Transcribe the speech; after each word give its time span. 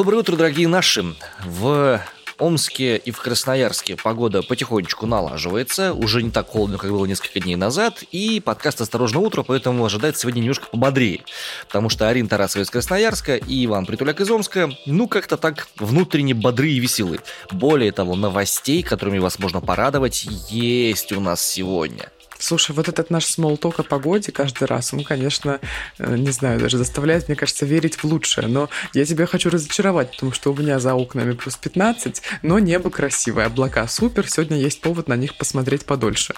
Доброе 0.00 0.20
утро, 0.20 0.34
дорогие 0.34 0.66
наши. 0.66 1.04
В 1.44 2.00
Омске 2.38 2.96
и 2.96 3.10
в 3.10 3.20
Красноярске 3.20 3.96
погода 3.96 4.40
потихонечку 4.40 5.04
налаживается. 5.04 5.92
Уже 5.92 6.22
не 6.22 6.30
так 6.30 6.48
холодно, 6.48 6.78
как 6.78 6.90
было 6.90 7.04
несколько 7.04 7.38
дней 7.38 7.56
назад. 7.56 8.02
И 8.10 8.40
подкаст 8.40 8.80
«Осторожно 8.80 9.20
утро», 9.20 9.42
поэтому 9.42 9.84
ожидает 9.84 10.16
сегодня 10.16 10.40
немножко 10.40 10.68
пободрее. 10.68 11.20
Потому 11.66 11.90
что 11.90 12.08
Арин 12.08 12.28
Тарасова 12.28 12.62
из 12.62 12.70
Красноярска 12.70 13.36
и 13.36 13.66
Иван 13.66 13.84
Притуляк 13.84 14.22
из 14.22 14.30
Омска, 14.30 14.70
ну, 14.86 15.06
как-то 15.06 15.36
так 15.36 15.68
внутренне 15.76 16.32
бодрые 16.32 16.76
и 16.76 16.80
веселые. 16.80 17.20
Более 17.50 17.92
того, 17.92 18.16
новостей, 18.16 18.82
которыми 18.82 19.18
вас 19.18 19.38
можно 19.38 19.60
порадовать, 19.60 20.24
есть 20.48 21.12
у 21.12 21.20
нас 21.20 21.46
сегодня– 21.46 22.10
Слушай, 22.40 22.74
вот 22.74 22.88
этот 22.88 23.10
наш 23.10 23.26
смолток 23.26 23.80
о 23.80 23.82
погоде 23.82 24.32
каждый 24.32 24.64
раз, 24.64 24.94
он, 24.94 25.04
конечно, 25.04 25.60
э, 25.98 26.16
не 26.16 26.30
знаю, 26.30 26.58
даже 26.58 26.78
заставляет, 26.78 27.28
мне 27.28 27.36
кажется, 27.36 27.66
верить 27.66 27.96
в 27.96 28.04
лучшее. 28.04 28.48
Но 28.48 28.70
я 28.94 29.04
тебя 29.04 29.26
хочу 29.26 29.50
разочаровать, 29.50 30.12
потому 30.12 30.32
что 30.32 30.50
у 30.50 30.56
меня 30.56 30.80
за 30.80 30.94
окнами 30.94 31.34
плюс 31.34 31.56
15, 31.56 32.22
но 32.42 32.58
небо 32.58 32.90
красивое, 32.90 33.46
облака 33.46 33.86
супер, 33.86 34.26
сегодня 34.26 34.56
есть 34.56 34.80
повод 34.80 35.06
на 35.06 35.16
них 35.16 35.36
посмотреть 35.36 35.84
подольше. 35.84 36.34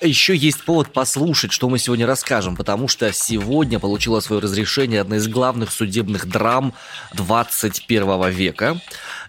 Еще 0.00 0.36
есть 0.36 0.64
повод 0.64 0.92
послушать, 0.92 1.50
что 1.50 1.68
мы 1.68 1.80
сегодня 1.80 2.06
расскажем, 2.06 2.54
потому 2.54 2.86
что 2.86 3.12
сегодня 3.12 3.80
получила 3.80 4.20
свое 4.20 4.40
разрешение 4.40 5.00
одна 5.00 5.16
из 5.16 5.26
главных 5.26 5.72
судебных 5.72 6.26
драм 6.26 6.72
21 7.14 8.30
века. 8.30 8.80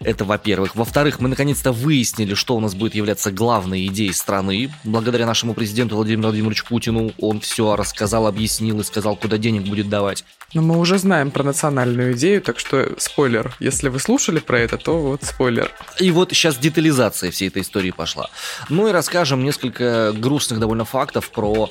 Это, 0.02 0.24
во-первых. 0.24 0.76
Во-вторых, 0.76 1.20
мы 1.20 1.30
наконец-то 1.30 1.72
выяснили, 1.72 2.36
что 2.36 2.56
у 2.56 2.60
нас 2.60 2.76
будет 2.76 2.96
являться 2.96 3.32
главной 3.32 3.88
идеей 3.88 4.14
страны. 4.14 4.72
Благодаря 4.84 5.26
нашему 5.26 5.54
президенту 5.54 5.96
Владимиру 5.96 6.11
Владимировичу 6.20 6.66
Путину 6.66 7.12
он 7.20 7.40
все 7.40 7.76
рассказал, 7.76 8.28
объяснил 8.28 8.80
и 8.80 8.84
сказал, 8.84 9.16
куда 9.16 9.38
денег 9.38 9.64
будет 9.64 9.90
давать. 9.90 10.24
Но 10.54 10.62
мы 10.62 10.78
уже 10.78 10.98
знаем 10.98 11.32
про 11.32 11.44
национальную 11.44 12.14
идею, 12.14 12.42
так 12.42 12.60
что 12.60 12.94
спойлер. 12.98 13.56
Если 13.60 13.88
вы 13.88 14.00
слушали 14.00 14.40
про 14.40 14.60
это, 14.60 14.78
то 14.78 15.00
вот 15.00 15.24
спойлер. 15.24 15.72
И 16.00 16.12
вот 16.12 16.32
сейчас 16.32 16.58
детализация 16.58 17.32
всей 17.32 17.48
этой 17.48 17.62
истории 17.62 17.92
пошла. 17.92 18.30
Ну 18.68 18.88
и 18.88 18.92
расскажем 18.92 19.44
несколько 19.44 20.12
грустных 20.12 20.60
довольно 20.60 20.84
фактов 20.84 21.30
про, 21.32 21.70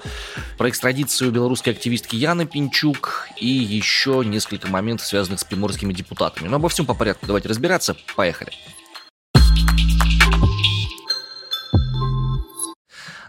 про 0.57 0.69
экстрадицию 0.69 1.31
белорусской 1.31 1.75
активистки 1.75 2.17
Яны 2.17 2.47
Пинчук 2.47 3.29
и 3.37 3.49
еще 3.49 4.23
несколько 4.25 4.69
моментов, 4.69 5.07
связанных 5.07 5.41
с 5.41 5.45
приморскими 5.45 5.93
депутатами. 5.93 6.49
Но 6.49 6.57
обо 6.57 6.71
всем 6.71 6.87
по 6.87 6.95
порядку 6.95 7.27
давайте 7.27 7.49
разбираться. 7.49 7.97
Поехали. 8.17 8.53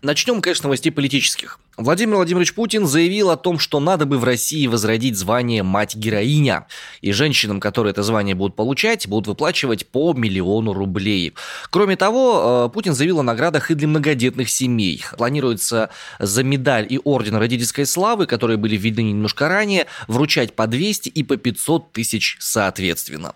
Начнем, 0.02 0.42
конечно, 0.42 0.62
с 0.62 0.64
новостей 0.64 0.92
политических. 0.92 1.60
Владимир 1.78 2.18
Владимирович 2.18 2.54
Путин 2.54 2.86
заявил 2.86 3.30
о 3.30 3.38
том, 3.38 3.58
что 3.58 3.80
надо 3.80 4.06
бы 4.06 4.18
в 4.18 4.26
России 4.26 4.68
возродить 4.68 5.18
звание 5.18 5.64
«мать-героиня». 5.64 6.68
И 7.00 7.14
женщинам, 7.14 7.62
которые 7.62 7.92
это 7.92 8.04
звание 8.04 8.36
будут 8.36 8.58
получать, 8.58 9.08
будут 9.08 9.28
выплачивать 9.28 9.88
по 9.88 10.14
миллиону 10.14 10.74
рублей. 10.74 11.34
Кроме 11.70 11.96
того, 11.96 12.68
э, 12.68 12.74
Путин 12.74 12.94
заявил 12.94 13.22
о 13.22 13.24
наградах 13.24 13.72
и 13.72 13.76
для 13.76 13.88
многодетных 13.88 14.50
семей. 14.50 15.02
Планируется 15.18 15.90
за 16.20 16.44
медаль 16.44 16.88
и 16.90 17.00
орден 17.02 17.38
родительской 17.38 17.86
славы, 17.86 18.26
которые 18.26 18.58
были 18.58 18.76
введены 18.76 19.08
немножко 19.08 19.48
ранее, 19.48 19.88
вручать 20.10 20.54
по 20.54 20.68
200 20.68 21.08
и 21.08 21.24
по 21.24 21.38
500 21.38 21.94
тысяч 21.94 22.36
соответственно. 22.40 23.34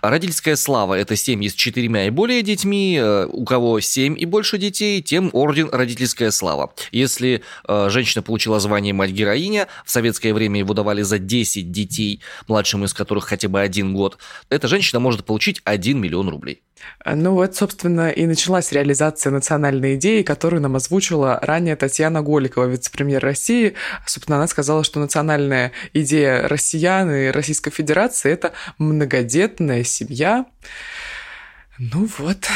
Родительская 0.00 0.56
слава– 0.56 0.94
это 0.98 1.16
семьи 1.16 1.48
с 1.48 1.54
четырьмя 1.54 2.06
и 2.06 2.10
более 2.10 2.42
детьми. 2.42 2.98
Э, 3.00 3.26
у 3.26 3.44
кого 3.44 3.80
семь 3.80 4.14
и 4.18 4.24
больше 4.24 4.58
детей, 4.58 5.02
тем 5.02 5.30
орден 5.32 5.68
родительская 5.70 6.30
слава. 6.30 6.72
Если 6.92 7.42
э, 7.66 7.87
женщина 7.90 8.22
получила 8.22 8.60
звание 8.60 8.92
мать-героиня. 8.92 9.68
В 9.84 9.90
советское 9.90 10.32
время 10.32 10.60
его 10.60 10.74
давали 10.74 11.02
за 11.02 11.18
10 11.18 11.70
детей, 11.70 12.20
младшим 12.46 12.84
из 12.84 12.94
которых 12.94 13.24
хотя 13.24 13.48
бы 13.48 13.60
один 13.60 13.94
год. 13.94 14.18
Эта 14.50 14.68
женщина 14.68 15.00
может 15.00 15.24
получить 15.24 15.60
1 15.64 15.98
миллион 15.98 16.28
рублей. 16.28 16.62
Ну 17.04 17.32
вот, 17.32 17.56
собственно, 17.56 18.10
и 18.10 18.26
началась 18.26 18.72
реализация 18.72 19.30
национальной 19.30 19.96
идеи, 19.96 20.22
которую 20.22 20.62
нам 20.62 20.76
озвучила 20.76 21.38
ранее 21.42 21.76
Татьяна 21.76 22.22
Голикова, 22.22 22.66
вице-премьер 22.66 23.22
России. 23.22 23.74
Собственно, 24.06 24.36
она 24.38 24.46
сказала, 24.46 24.84
что 24.84 25.00
национальная 25.00 25.72
идея 25.92 26.46
россиян 26.48 27.10
и 27.10 27.28
Российской 27.28 27.70
Федерации– 27.70 28.30
это 28.32 28.52
многодетная 28.78 29.84
семья. 29.84 30.46
Ну 31.78 32.08
вот, 32.18 32.48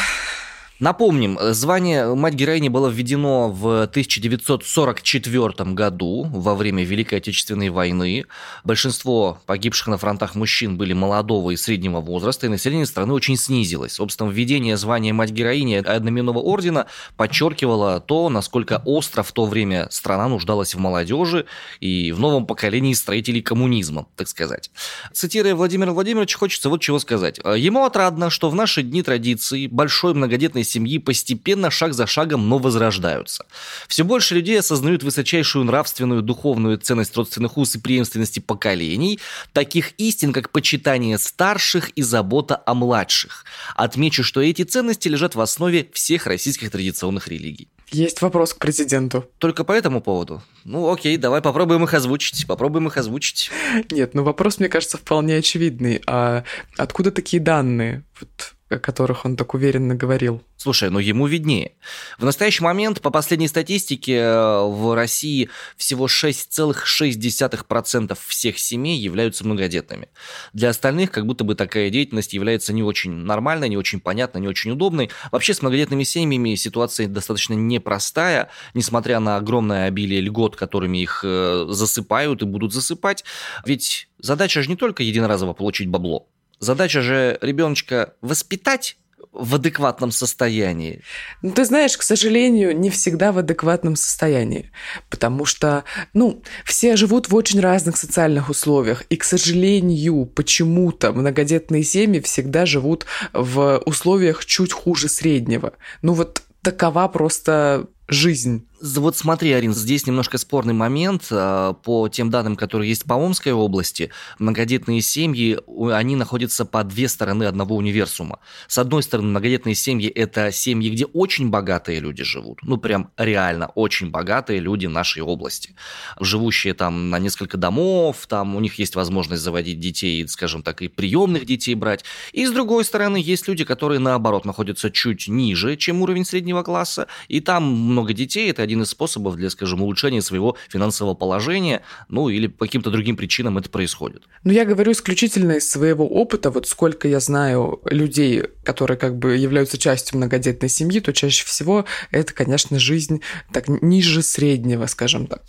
Напомним, 0.83 1.39
звание 1.41 2.13
мать-героини 2.13 2.69
было 2.69 2.89
введено 2.89 3.53
в 3.53 3.83
1944 3.83 5.71
году, 5.75 6.25
во 6.25 6.57
время 6.57 6.83
Великой 6.83 7.19
Отечественной 7.19 7.69
войны. 7.69 8.25
Большинство 8.65 9.39
погибших 9.47 9.87
на 9.87 9.97
фронтах 9.97 10.35
мужчин 10.35 10.77
были 10.77 10.93
молодого 10.93 11.53
и 11.53 11.57
среднего 11.57 12.01
возраста, 12.01 12.47
и 12.47 12.49
население 12.49 12.87
страны 12.87 13.13
очень 13.13 13.37
снизилось. 13.37 13.93
Собственно, 13.93 14.29
введение 14.29 14.77
звания 14.77 15.13
мать-героини 15.13 15.77
одноименного 15.77 16.41
ордена 16.41 16.87
подчеркивало 17.17 18.01
то, 18.01 18.29
насколько 18.29 18.83
остро 18.85 19.23
в 19.23 19.31
то 19.31 19.47
время 19.47 19.87
страна 19.93 20.27
нуждалась 20.27 20.75
в 20.75 20.81
молодежи 20.81 21.47
и 21.79 22.11
в 22.11 22.19
новом 22.19 22.45
поколении 22.45 22.93
строителей 22.95 23.41
коммунизма, 23.41 24.09
так 24.17 24.27
сказать. 24.27 24.73
Цитируя 25.13 25.55
Владимира 25.55 25.93
Владимировича, 25.93 26.39
хочется 26.39 26.69
вот 26.69 26.81
чего 26.81 26.99
сказать. 26.99 27.39
Ему 27.39 27.85
отрадно, 27.85 28.31
что 28.31 28.51
в 28.51 28.57
наши 28.57 28.83
дни 28.83 29.05
традиции 29.05 29.69
большой 29.69 30.15
многодетной 30.15 30.65
семьи 30.73 30.99
постепенно, 30.99 31.71
шаг 31.71 31.95
за 31.95 32.07
шагом, 32.07 32.49
но 32.49 32.59
возрождаются. 32.59 33.47
Все 33.89 34.05
больше 34.05 34.35
людей 34.35 34.59
осознают 34.59 35.03
высочайшую 35.03 35.65
нравственную, 35.65 36.23
духовную 36.23 36.79
ценность 36.79 37.17
родственных 37.17 37.57
уз 37.57 37.77
и 37.77 37.79
преемственности 37.79 38.41
поколений, 38.41 39.21
таких 39.53 39.93
истин, 39.99 40.33
как 40.33 40.51
почитание 40.51 41.19
старших 41.19 41.91
и 41.91 42.03
забота 42.03 42.63
о 42.67 42.75
младших. 42.75 43.45
Отмечу, 43.77 44.25
что 44.25 44.41
эти 44.41 44.63
ценности 44.63 45.09
лежат 45.09 45.35
в 45.35 45.41
основе 45.41 45.89
всех 45.93 46.27
российских 46.27 46.71
традиционных 46.71 47.29
религий. 47.29 47.69
Есть 47.93 48.23
вопрос 48.23 48.55
к 48.55 48.59
президенту. 48.59 49.27
Только 49.37 49.65
по 49.65 49.73
этому 49.73 50.01
поводу? 50.01 50.43
Ну, 50.65 50.91
окей, 50.91 51.19
давай 51.19 51.43
попробуем 51.43 51.85
их 51.85 51.93
озвучить. 51.93 52.47
Попробуем 52.47 52.89
их 52.89 52.97
озвучить. 52.97 53.51
Нет, 53.91 54.15
ну 54.15 54.23
вопрос, 54.23 54.59
мне 54.59 54.71
кажется, 54.71 54.97
вполне 54.97 55.37
очевидный. 55.37 56.01
А 56.07 56.45
откуда 56.79 57.11
такие 57.11 57.43
данные? 57.43 58.03
Вот 58.19 58.55
о 58.73 58.79
которых 58.79 59.25
он 59.25 59.37
так 59.37 59.55
уверенно 59.55 59.95
говорил. 59.95 60.43
Слушай, 60.57 60.91
ну 60.91 60.99
ему 60.99 61.27
виднее. 61.27 61.73
В 62.19 62.25
настоящий 62.25 62.63
момент, 62.63 63.01
по 63.01 63.11
последней 63.11 63.49
статистике, 63.49 64.17
э, 64.17 64.65
в 64.65 64.95
России 64.95 65.49
всего 65.77 66.07
6,6% 66.07 68.19
всех 68.27 68.59
семей 68.59 68.99
являются 68.99 69.45
многодетными. 69.45 70.09
Для 70.53 70.71
остальных 70.71 71.11
как 71.11 71.27
будто 71.27 71.45
бы 71.45 71.55
такая 71.55 71.91
деятельность 71.91 72.33
является 72.33 72.73
не 72.73 72.83
очень 72.83 73.13
нормальной, 73.13 73.69
не 73.69 73.77
очень 73.77 74.01
понятной, 74.01 74.41
не 74.41 74.49
очень 74.49 74.71
удобной. 74.71 75.11
Вообще 75.31 75.55
с 75.55 75.63
многодетными 75.63 76.05
семьями 76.05 76.55
ситуация 76.55 77.09
достаточно 77.09 77.55
непростая, 77.55 78.49
несмотря 78.75 79.21
на 79.21 79.37
огромное 79.37 79.87
обилие 79.87 80.21
льгот, 80.21 80.57
которыми 80.57 80.99
их 80.99 81.21
э, 81.25 81.67
засыпают 81.69 82.43
и 82.43 82.47
будут 82.47 82.73
засыпать. 82.73 83.25
Ведь 83.65 84.09
задача 84.19 84.63
же 84.63 84.69
не 84.69 84.77
только 84.77 85.03
единоразово 85.03 85.53
получить 85.53 85.89
бабло. 85.89 86.29
Задача 86.63 87.03
же 87.03 87.39
ребеночка 87.43 88.15
воспитать 88.21 88.97
в 89.33 89.57
адекватном 89.57 90.13
состоянии? 90.13 91.03
Ну, 91.43 91.51
ты 91.51 91.65
знаешь, 91.65 91.97
к 91.97 92.03
сожалению, 92.03 92.79
не 92.79 92.89
всегда 92.89 93.33
в 93.33 93.39
адекватном 93.39 93.97
состоянии, 93.97 94.71
потому 95.11 95.45
что, 95.45 95.83
ну, 96.15 96.41
все 96.65 96.95
живут 96.95 97.29
в 97.29 97.35
очень 97.35 97.59
разных 97.59 97.97
социальных 97.97 98.49
условиях, 98.49 99.03
и, 99.11 99.17
к 99.17 99.25
сожалению, 99.25 100.25
почему-то 100.25 101.13
многодетные 101.13 101.83
семьи 101.83 102.21
всегда 102.21 102.65
живут 102.65 103.07
в 103.33 103.83
условиях 103.85 104.45
чуть 104.45 104.73
хуже 104.73 105.09
среднего. 105.09 105.73
Ну, 106.01 106.13
вот 106.13 106.45
такова 106.63 107.09
просто 107.09 107.89
жизнь. 108.09 108.67
Вот 108.83 109.17
смотри, 109.17 109.53
Арин, 109.53 109.73
здесь 109.75 110.09
немножко 110.09 110.39
спорный 110.39 110.75
момент. 110.75 111.29
А, 111.31 111.73
по 111.73 112.09
тем 112.09 112.31
данным, 112.31 112.57
которые 112.57 112.89
есть 112.89 113.05
по 113.05 113.15
Омской 113.15 113.53
области, 113.53 114.11
многодетные 114.41 115.01
семьи, 115.03 115.57
они 115.93 116.17
находятся 116.17 116.65
по 116.65 116.83
две 116.83 117.07
стороны 117.07 117.45
одного 117.45 117.77
универсума. 117.77 118.41
С 118.67 118.79
одной 118.79 119.05
стороны, 119.05 119.29
многодетные 119.29 119.77
семьи– 119.77 120.09
это 120.15 120.51
семьи, 120.51 120.91
где 120.91 121.05
очень 121.05 121.49
богатые 121.49 122.01
люди 122.01 122.25
живут. 122.25 122.59
Ну, 122.63 122.77
прям 122.77 123.13
реально 123.17 123.69
очень 123.69 124.11
богатые 124.11 124.59
люди 124.59 124.87
нашей 124.87 125.23
области. 125.23 125.77
Живущие 126.19 126.75
там 126.75 127.09
на 127.09 127.21
несколько 127.21 127.57
домов, 127.57 128.27
там 128.27 128.57
у 128.57 128.61
них 128.61 128.81
есть 128.81 128.97
возможность 128.97 129.43
заводить 129.43 129.79
детей, 129.79 130.27
скажем 130.27 130.65
так, 130.65 130.83
и 130.83 130.89
приемных 130.89 131.47
детей 131.47 131.77
брать. 131.77 132.05
И 132.33 132.45
с 132.45 132.51
другой 132.51 132.85
стороны, 132.85 133.17
есть 133.17 133.47
люди, 133.47 133.65
которые, 133.65 134.01
наоборот, 134.01 134.45
находятся 134.45 134.91
чуть 134.91 135.29
ниже, 135.29 135.77
чем 135.77 136.03
уровень 136.03 136.25
среднего 136.25 136.65
класса, 136.65 137.07
и 137.29 137.39
там 137.39 137.92
много 137.93 138.13
детей– 138.13 138.51
это 138.51 138.63
один 138.63 138.83
из 138.83 138.91
способов 138.91 139.37
для, 139.37 139.51
скажем, 139.51 139.83
улучшения 139.83 140.23
своего 140.23 140.57
финансового 140.69 141.15
положения, 141.15 141.83
ну 142.09 142.29
или 142.29 142.47
по 142.47 142.67
каким-то 142.67 142.91
другим 142.91 143.17
причинам 143.17 143.59
это 143.59 143.71
происходит. 143.71 144.25
Ну, 144.45 144.53
я 144.53 144.65
говорю 144.65 144.93
исключительно 144.93 145.53
из 145.53 145.71
своего 145.71 146.07
опыта, 146.07 146.51
вот 146.51 146.67
сколько 146.67 147.09
я 147.09 147.21
знаю 147.21 147.81
людей, 147.85 148.45
которые 148.65 148.97
как 148.97 149.19
бы 149.19 149.37
являются 149.37 149.79
частью 149.79 150.19
многодетной 150.19 150.69
семьи, 150.69 151.01
то 151.01 151.13
чаще 151.13 151.45
всего 151.45 151.85
это, 152.11 152.33
конечно, 152.33 152.79
жизнь 152.79 153.21
так 153.53 153.69
ниже 153.69 154.23
среднего, 154.23 154.87
скажем 154.87 155.27
так. 155.27 155.43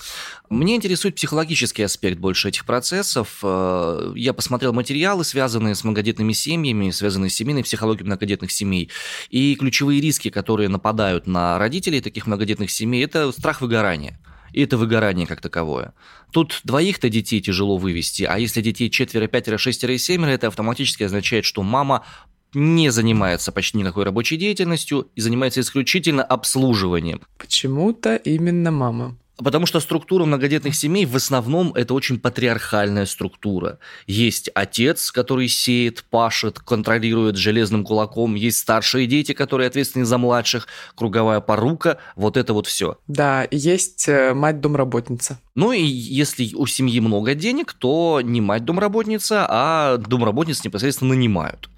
Мне 0.49 0.75
интересует 0.75 1.15
психологический 1.15 1.81
аспект 1.81 2.19
больше 2.19 2.49
этих 2.49 2.65
процессов. 2.65 3.39
Э, 3.41 4.13
я 4.15 4.33
посмотрел 4.33 4.71
материалы, 4.71 5.23
связанные 5.23 5.73
с 5.73 5.83
многодетными 5.83 6.31
семьями, 6.33 6.91
связанные 6.91 7.31
с 7.31 7.35
семейной 7.35 7.63
психологией 7.63 8.05
многодетных 8.05 8.51
семей. 8.51 8.89
И 9.29 9.55
ключевые 9.55 9.99
риски, 9.99 10.29
которые 10.29 10.69
нападают 10.69 11.25
на 11.25 11.57
родителей 11.57 12.01
таких 12.01 12.27
многодетных 12.33 12.71
семей, 12.71 13.03
это 13.03 13.31
страх 13.31 13.61
выгорания 13.61 14.19
и 14.53 14.61
это 14.61 14.77
выгорание 14.77 15.25
как 15.25 15.41
таковое. 15.41 15.93
Тут 16.31 16.61
двоих-то 16.63 17.09
детей 17.09 17.41
тяжело 17.41 17.77
вывести, 17.77 18.23
а 18.23 18.37
если 18.37 18.61
детей 18.61 18.89
четверо, 18.89 19.27
пятеро, 19.27 19.57
шестеро 19.57 19.93
и 19.93 19.97
семеро, 19.97 20.29
это 20.29 20.47
автоматически 20.47 21.03
означает, 21.03 21.43
что 21.43 21.63
мама 21.63 22.05
не 22.53 22.91
занимается 22.91 23.51
почти 23.51 23.79
никакой 23.79 24.03
рабочей 24.03 24.37
деятельностью 24.37 25.07
и 25.15 25.21
занимается 25.21 25.61
исключительно 25.61 26.23
обслуживанием. 26.23 27.21
Почему-то 27.39 28.15
именно 28.15 28.69
мама. 28.69 29.17
Потому 29.37 29.65
что 29.65 29.79
структура 29.79 30.25
многодетных 30.25 30.75
семей 30.75 31.05
в 31.05 31.15
основном 31.15 31.73
это 31.73 31.95
очень 31.95 32.19
патриархальная 32.19 33.07
структура. 33.07 33.79
Есть 34.05 34.49
отец, 34.53 35.11
который 35.11 35.47
сеет, 35.47 36.03
пашет, 36.09 36.59
контролирует 36.59 37.35
железным 37.35 37.83
кулаком. 37.83 38.35
Есть 38.35 38.59
старшие 38.59 39.07
дети, 39.07 39.33
которые 39.33 39.67
ответственны 39.67 40.05
за 40.05 40.19
младших. 40.19 40.67
Круговая 40.95 41.39
порука. 41.39 41.97
Вот 42.15 42.37
это 42.37 42.53
вот 42.53 42.67
все. 42.67 42.99
Да, 43.07 43.47
есть 43.49 44.07
э, 44.07 44.35
мать-домработница. 44.35 45.39
Ну 45.55 45.71
и 45.71 45.81
если 45.81 46.53
у 46.53 46.67
семьи 46.67 46.99
много 46.99 47.33
денег, 47.33 47.73
то 47.73 48.21
не 48.23 48.39
мать-домработница, 48.39 49.47
а 49.49 49.97
домработниц 49.97 50.63
непосредственно 50.63 51.15
нанимают. 51.15 51.69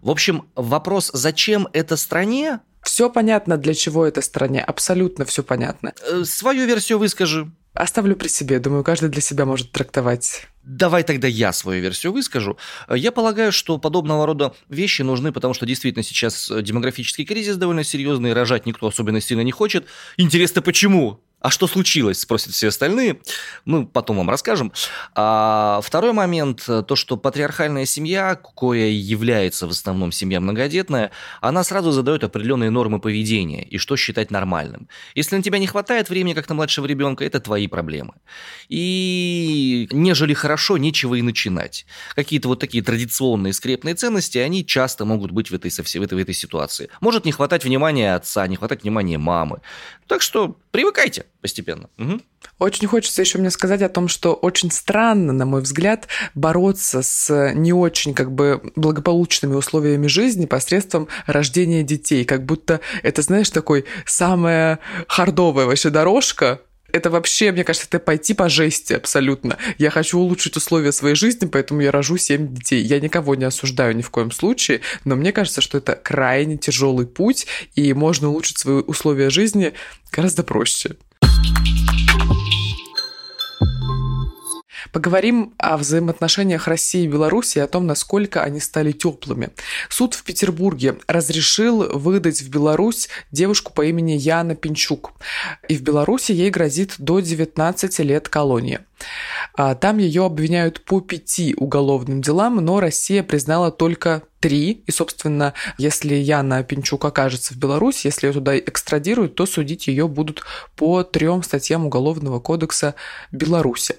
В 0.00 0.10
общем, 0.10 0.44
вопрос, 0.54 1.10
зачем 1.14 1.66
это 1.72 1.96
стране, 1.96 2.60
все 2.84 3.10
понятно, 3.10 3.56
для 3.56 3.74
чего 3.74 4.06
это 4.06 4.20
стране, 4.20 4.62
абсолютно 4.62 5.24
все 5.24 5.42
понятно. 5.42 5.94
Э, 6.10 6.24
свою 6.24 6.66
версию 6.66 6.98
выскажи. 6.98 7.50
Оставлю 7.72 8.14
при 8.14 8.28
себе, 8.28 8.60
думаю, 8.60 8.84
каждый 8.84 9.08
для 9.08 9.20
себя 9.20 9.46
может 9.46 9.72
трактовать. 9.72 10.46
Давай 10.62 11.02
тогда 11.02 11.26
я 11.26 11.52
свою 11.52 11.82
версию 11.82 12.12
выскажу. 12.12 12.56
Я 12.88 13.10
полагаю, 13.10 13.50
что 13.50 13.78
подобного 13.78 14.26
рода 14.26 14.54
вещи 14.68 15.02
нужны, 15.02 15.32
потому 15.32 15.54
что 15.54 15.66
действительно 15.66 16.04
сейчас 16.04 16.52
демографический 16.62 17.24
кризис 17.24 17.56
довольно 17.56 17.82
серьезный, 17.82 18.32
рожать 18.32 18.64
никто 18.64 18.86
особенно 18.86 19.20
сильно 19.20 19.40
не 19.40 19.50
хочет. 19.50 19.86
Интересно, 20.16 20.62
почему? 20.62 21.20
А 21.44 21.50
что 21.50 21.66
случилось, 21.66 22.20
спросят 22.20 22.54
все 22.54 22.68
остальные. 22.68 23.20
Мы 23.66 23.86
потом 23.86 24.16
вам 24.16 24.30
расскажем. 24.30 24.72
А 25.14 25.80
второй 25.84 26.14
момент, 26.14 26.64
то, 26.64 26.96
что 26.96 27.18
патриархальная 27.18 27.84
семья, 27.84 28.34
кое 28.34 28.88
является 28.88 29.66
в 29.66 29.70
основном 29.72 30.10
семья 30.10 30.40
многодетная, 30.40 31.10
она 31.42 31.62
сразу 31.62 31.92
задает 31.92 32.24
определенные 32.24 32.70
нормы 32.70 32.98
поведения 32.98 33.62
и 33.62 33.76
что 33.76 33.94
считать 33.96 34.30
нормальным. 34.30 34.88
Если 35.14 35.36
на 35.36 35.42
тебя 35.42 35.58
не 35.58 35.66
хватает 35.66 36.08
времени, 36.08 36.32
как 36.32 36.48
на 36.48 36.54
младшего 36.54 36.86
ребенка, 36.86 37.26
это 37.26 37.40
твои 37.40 37.66
проблемы. 37.66 38.14
И 38.70 39.86
нежели 39.92 40.32
хорошо, 40.32 40.78
нечего 40.78 41.14
и 41.16 41.20
начинать. 41.20 41.84
Какие-то 42.14 42.48
вот 42.48 42.60
такие 42.60 42.82
традиционные 42.82 43.52
скрепные 43.52 43.94
ценности, 43.94 44.38
они 44.38 44.64
часто 44.64 45.04
могут 45.04 45.30
быть 45.30 45.50
в 45.50 45.54
этой, 45.54 45.70
в 45.70 45.78
этой, 45.78 46.14
в 46.14 46.22
этой 46.22 46.34
ситуации. 46.34 46.88
Может 47.02 47.26
не 47.26 47.32
хватать 47.32 47.64
внимания 47.64 48.14
отца, 48.14 48.46
не 48.46 48.56
хватать 48.56 48.82
внимания 48.82 49.18
мамы. 49.18 49.60
Так 50.06 50.22
что 50.22 50.56
привыкайте 50.70 51.26
постепенно. 51.40 51.88
Угу. 51.98 52.20
Очень 52.58 52.88
хочется 52.88 53.22
еще 53.22 53.38
мне 53.38 53.50
сказать 53.50 53.82
о 53.82 53.88
том, 53.88 54.08
что 54.08 54.34
очень 54.34 54.70
странно, 54.70 55.32
на 55.32 55.46
мой 55.46 55.62
взгляд, 55.62 56.08
бороться 56.34 57.02
с 57.02 57.52
не 57.54 57.72
очень 57.72 58.14
как 58.14 58.32
бы 58.32 58.72
благополучными 58.76 59.54
условиями 59.54 60.06
жизни 60.06 60.46
посредством 60.46 61.08
рождения 61.26 61.82
детей. 61.82 62.24
Как 62.24 62.44
будто 62.44 62.80
это, 63.02 63.22
знаешь, 63.22 63.50
такой 63.50 63.84
самая 64.06 64.78
хардовая 65.06 65.66
вообще 65.66 65.90
дорожка, 65.90 66.60
это 66.94 67.10
вообще, 67.10 67.50
мне 67.50 67.64
кажется, 67.64 67.88
это 67.88 67.98
пойти 67.98 68.34
по 68.34 68.48
жести 68.48 68.92
абсолютно. 68.92 69.58
Я 69.78 69.90
хочу 69.90 70.16
улучшить 70.16 70.56
условия 70.56 70.92
своей 70.92 71.16
жизни, 71.16 71.46
поэтому 71.46 71.80
я 71.80 71.90
рожу 71.90 72.16
7 72.16 72.54
детей. 72.54 72.84
Я 72.84 73.00
никого 73.00 73.34
не 73.34 73.44
осуждаю 73.44 73.96
ни 73.96 74.02
в 74.02 74.10
коем 74.10 74.30
случае, 74.30 74.80
но 75.04 75.16
мне 75.16 75.32
кажется, 75.32 75.60
что 75.60 75.78
это 75.78 75.96
крайне 75.96 76.56
тяжелый 76.56 77.06
путь, 77.06 77.48
и 77.74 77.92
можно 77.94 78.28
улучшить 78.28 78.58
свои 78.58 78.76
условия 78.76 79.28
жизни 79.28 79.72
гораздо 80.12 80.44
проще. 80.44 80.94
Поговорим 84.94 85.54
о 85.58 85.76
взаимоотношениях 85.76 86.68
России 86.68 87.02
и 87.02 87.08
Беларуси 87.08 87.58
и 87.58 87.60
о 87.60 87.66
том, 87.66 87.84
насколько 87.84 88.44
они 88.44 88.60
стали 88.60 88.92
теплыми. 88.92 89.50
Суд 89.88 90.14
в 90.14 90.22
Петербурге 90.22 90.98
разрешил 91.08 91.98
выдать 91.98 92.40
в 92.42 92.48
Беларусь 92.48 93.08
девушку 93.32 93.72
по 93.72 93.84
имени 93.84 94.12
Яна 94.12 94.54
Пинчук. 94.54 95.10
И 95.68 95.76
в 95.76 95.82
Беларуси 95.82 96.30
ей 96.30 96.48
грозит 96.50 96.94
до 96.98 97.18
19 97.18 97.98
лет 97.98 98.28
колонии. 98.28 98.80
А, 99.56 99.74
там 99.74 99.98
ее 99.98 100.24
обвиняют 100.24 100.84
по 100.84 101.00
пяти 101.00 101.54
уголовным 101.56 102.22
делам, 102.22 102.56
но 102.56 102.80
Россия 102.80 103.22
признала 103.22 103.70
только 103.70 104.22
три. 104.44 104.82
И, 104.86 104.90
собственно, 104.90 105.54
если 105.78 106.14
Яна 106.14 106.62
Пинчук 106.64 107.02
окажется 107.06 107.54
в 107.54 107.56
Беларуси, 107.56 108.08
если 108.08 108.26
ее 108.26 108.34
туда 108.34 108.58
экстрадируют, 108.58 109.36
то 109.36 109.46
судить 109.46 109.86
ее 109.86 110.06
будут 110.06 110.44
по 110.76 111.02
трем 111.02 111.42
статьям 111.42 111.86
Уголовного 111.86 112.40
кодекса 112.40 112.94
Беларуси. 113.32 113.96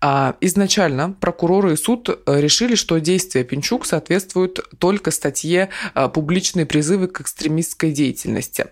А 0.00 0.36
изначально 0.40 1.16
прокуроры 1.20 1.72
и 1.72 1.76
суд 1.76 2.10
э, 2.10 2.40
решили, 2.40 2.76
что 2.76 2.98
действия 2.98 3.42
Пинчук 3.42 3.86
соответствуют 3.86 4.60
только 4.78 5.10
статье 5.10 5.68
э, 5.96 6.08
«Публичные 6.08 6.64
призывы 6.64 7.08
к 7.08 7.20
экстремистской 7.20 7.90
деятельности». 7.90 8.66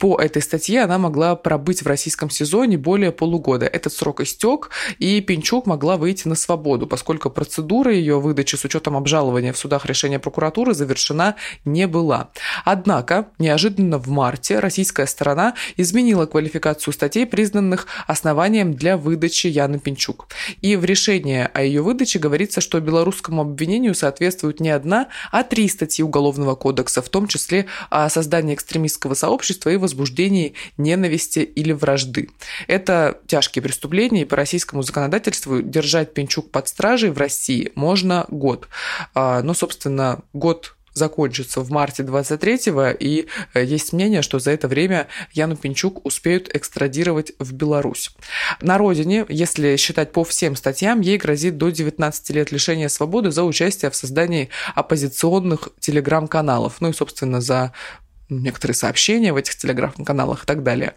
По 0.00 0.20
этой 0.20 0.42
статье 0.42 0.82
она 0.82 0.98
могла 0.98 1.36
пробыть 1.36 1.82
в 1.82 1.86
российском 1.86 2.30
СИЗО 2.30 2.64
не 2.64 2.76
более 2.76 3.12
полугода. 3.12 3.66
Этот 3.66 3.92
срок 3.92 4.22
истек, 4.22 4.70
и 4.98 5.20
Пинчук 5.24 5.66
могла 5.66 5.96
выйти 5.96 6.28
на 6.28 6.34
свободу, 6.34 6.86
поскольку 6.86 7.30
процедура 7.30 7.92
ее 7.92 8.20
выдачи 8.20 8.56
с 8.56 8.64
учетом 8.64 8.96
обжалования 8.96 9.52
в 9.52 9.58
судах 9.58 9.86
решения 9.86 10.18
прокуратуры 10.18 10.74
завершена 10.74 11.36
не 11.64 11.86
была. 11.86 12.30
Однако, 12.64 13.28
неожиданно 13.38 13.98
в 13.98 14.08
марте 14.08 14.58
российская 14.60 15.06
сторона 15.06 15.54
изменила 15.76 16.26
квалификацию 16.26 16.92
статей, 16.94 17.26
признанных 17.26 17.86
основанием 18.06 18.74
для 18.74 18.96
выдачи 18.96 19.46
Яны 19.46 19.78
Пинчук. 19.78 20.28
И 20.60 20.76
в 20.76 20.84
решении 20.84 21.48
о 21.52 21.62
ее 21.62 21.82
выдаче 21.82 22.18
говорится, 22.18 22.60
что 22.60 22.80
белорусскому 22.80 23.42
обвинению 23.42 23.94
соответствует 23.94 24.60
не 24.60 24.70
одна, 24.70 25.08
а 25.32 25.42
три 25.42 25.68
статьи 25.68 26.04
Уголовного 26.04 26.54
кодекса, 26.54 27.02
в 27.02 27.08
том 27.08 27.26
числе 27.26 27.66
о 27.90 28.08
создании 28.08 28.54
экстремистского 28.54 29.14
сообщества 29.14 29.70
и 29.70 29.76
возбуждении 29.76 30.54
ненависти 30.76 31.40
или 31.40 31.72
вражды. 31.72 32.28
Это 32.68 33.18
тяжкие 33.26 33.62
преступления, 33.62 34.22
и 34.22 34.24
по 34.24 34.36
российскому 34.36 34.82
законодательству 34.82 35.03
держать 35.62 36.14
Пинчук 36.14 36.50
под 36.50 36.68
стражей 36.68 37.10
в 37.10 37.18
России 37.18 37.72
можно 37.74 38.26
год. 38.28 38.68
А, 39.14 39.42
но, 39.42 39.54
собственно, 39.54 40.20
год 40.32 40.74
закончится 40.94 41.60
в 41.60 41.70
марте 41.70 42.02
23-го, 42.02 42.96
и 42.98 43.26
э, 43.52 43.64
есть 43.64 43.92
мнение, 43.92 44.22
что 44.22 44.38
за 44.38 44.52
это 44.52 44.68
время 44.68 45.08
Яну 45.32 45.56
Пинчук 45.56 46.06
успеют 46.06 46.54
экстрадировать 46.54 47.32
в 47.38 47.52
Беларусь. 47.52 48.12
На 48.60 48.78
родине, 48.78 49.26
если 49.28 49.76
считать 49.76 50.12
по 50.12 50.24
всем 50.24 50.56
статьям, 50.56 51.00
ей 51.00 51.18
грозит 51.18 51.58
до 51.58 51.70
19 51.70 52.30
лет 52.30 52.52
лишения 52.52 52.88
свободы 52.88 53.32
за 53.32 53.42
участие 53.42 53.90
в 53.90 53.96
создании 53.96 54.48
оппозиционных 54.74 55.68
телеграм-каналов, 55.80 56.80
ну 56.80 56.90
и, 56.90 56.92
собственно, 56.92 57.40
за 57.40 57.72
некоторые 58.28 58.74
сообщения 58.74 59.32
в 59.32 59.36
этих 59.36 59.56
телеграм-каналах 59.56 60.44
и 60.44 60.46
так 60.46 60.62
далее. 60.62 60.94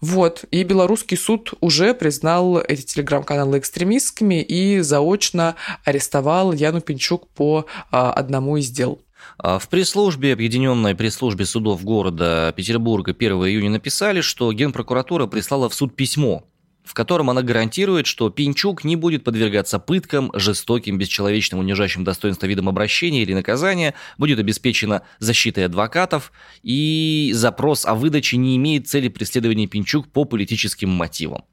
Вот, 0.00 0.44
и 0.52 0.62
белорусский 0.62 1.16
суд 1.16 1.54
уже 1.60 1.92
признал 1.92 2.58
эти 2.58 2.82
телеграм-каналы 2.82 3.58
экстремистскими 3.58 4.40
и 4.42 4.80
заочно 4.80 5.56
арестовал 5.84 6.52
Яну 6.52 6.80
Пинчук 6.80 7.28
по 7.30 7.66
а, 7.90 8.12
одному 8.12 8.56
из 8.56 8.70
дел. 8.70 9.00
А, 9.38 9.58
в 9.58 9.68
пресс-службе, 9.68 10.32
объединенной 10.32 10.94
пресс-службе 10.94 11.46
судов 11.46 11.82
города 11.82 12.52
Петербурга 12.56 13.10
1 13.10 13.32
июня 13.32 13.70
написали, 13.70 14.20
что 14.20 14.52
Генпрокуратура 14.52 15.26
прислала 15.26 15.68
в 15.68 15.74
суд 15.74 15.96
письмо 15.96 16.44
в 16.88 16.94
котором 16.94 17.28
она 17.28 17.42
гарантирует, 17.42 18.06
что 18.06 18.30
Пинчук 18.30 18.82
не 18.82 18.96
будет 18.96 19.22
подвергаться 19.22 19.78
пыткам, 19.78 20.30
жестоким, 20.34 20.96
бесчеловечным, 20.96 21.60
унижающим 21.60 22.02
достоинство 22.02 22.46
видом 22.46 22.68
обращения 22.68 23.22
или 23.22 23.34
наказания, 23.34 23.92
будет 24.16 24.38
обеспечена 24.38 25.02
защитой 25.18 25.66
адвокатов, 25.66 26.32
и 26.62 27.30
запрос 27.34 27.84
о 27.84 27.94
выдаче 27.94 28.38
не 28.38 28.56
имеет 28.56 28.88
цели 28.88 29.08
преследования 29.08 29.66
Пинчук 29.66 30.08
по 30.08 30.24
политическим 30.24 30.88
мотивам. 30.88 31.44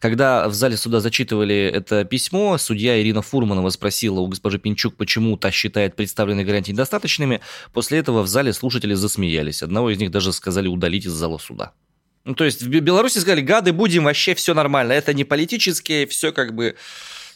Когда 0.00 0.48
в 0.48 0.54
зале 0.54 0.76
суда 0.76 0.98
зачитывали 0.98 1.70
это 1.72 2.04
письмо, 2.04 2.58
судья 2.58 3.00
Ирина 3.00 3.22
Фурманова 3.22 3.70
спросила 3.70 4.18
у 4.18 4.26
госпожи 4.26 4.58
Пинчук, 4.58 4.96
почему 4.96 5.36
та 5.36 5.52
считает 5.52 5.94
представленные 5.94 6.44
гарантии 6.44 6.72
недостаточными. 6.72 7.40
После 7.72 7.98
этого 7.98 8.22
в 8.22 8.26
зале 8.26 8.52
слушатели 8.52 8.94
засмеялись. 8.94 9.62
Одного 9.62 9.90
из 9.90 9.98
них 9.98 10.10
даже 10.10 10.32
сказали 10.32 10.66
удалить 10.66 11.06
из 11.06 11.12
зала 11.12 11.38
суда. 11.38 11.72
Ну, 12.24 12.34
то 12.34 12.44
есть 12.44 12.62
в 12.62 12.68
Беларуси 12.68 13.18
сказали, 13.18 13.40
гады 13.40 13.72
будем, 13.72 14.04
вообще 14.04 14.34
все 14.34 14.54
нормально. 14.54 14.92
Это 14.92 15.12
не 15.12 15.24
политические, 15.24 16.06
все 16.06 16.32
как 16.32 16.54
бы 16.54 16.76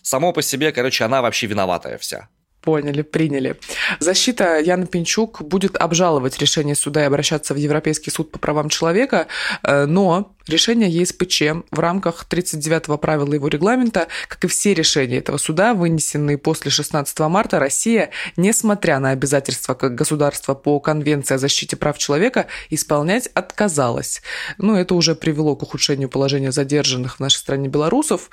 само 0.02 0.32
по 0.32 0.42
себе, 0.42 0.72
короче, 0.72 1.04
она 1.04 1.22
вообще 1.22 1.46
виноватая 1.46 1.98
вся. 1.98 2.28
Поняли, 2.66 3.02
приняли. 3.02 3.60
Защита 4.00 4.58
Яны 4.58 4.88
Пинчук 4.88 5.40
будет 5.40 5.76
обжаловать 5.76 6.36
решение 6.40 6.74
суда 6.74 7.02
и 7.02 7.06
обращаться 7.06 7.54
в 7.54 7.56
Европейский 7.58 8.10
суд 8.10 8.32
по 8.32 8.40
правам 8.40 8.70
человека, 8.70 9.28
э, 9.62 9.86
но 9.86 10.34
решение 10.48 10.90
ЕСПЧ 10.90 11.42
в 11.70 11.78
рамках 11.78 12.26
39-го 12.28 12.98
правила 12.98 13.32
его 13.34 13.46
регламента, 13.46 14.08
как 14.26 14.42
и 14.42 14.48
все 14.48 14.74
решения 14.74 15.18
этого 15.18 15.36
суда, 15.36 15.74
вынесенные 15.74 16.38
после 16.38 16.72
16 16.72 17.16
марта, 17.20 17.60
Россия, 17.60 18.10
несмотря 18.36 18.98
на 18.98 19.10
обязательства 19.10 19.74
как 19.74 19.94
государства 19.94 20.54
по 20.54 20.80
Конвенции 20.80 21.34
о 21.34 21.38
защите 21.38 21.76
прав 21.76 21.98
человека, 21.98 22.46
исполнять 22.68 23.28
отказалась. 23.28 24.22
Ну, 24.58 24.74
это 24.74 24.96
уже 24.96 25.14
привело 25.14 25.54
к 25.54 25.62
ухудшению 25.62 26.08
положения 26.08 26.50
задержанных 26.50 27.18
в 27.18 27.20
нашей 27.20 27.36
стране 27.36 27.68
белорусов. 27.68 28.28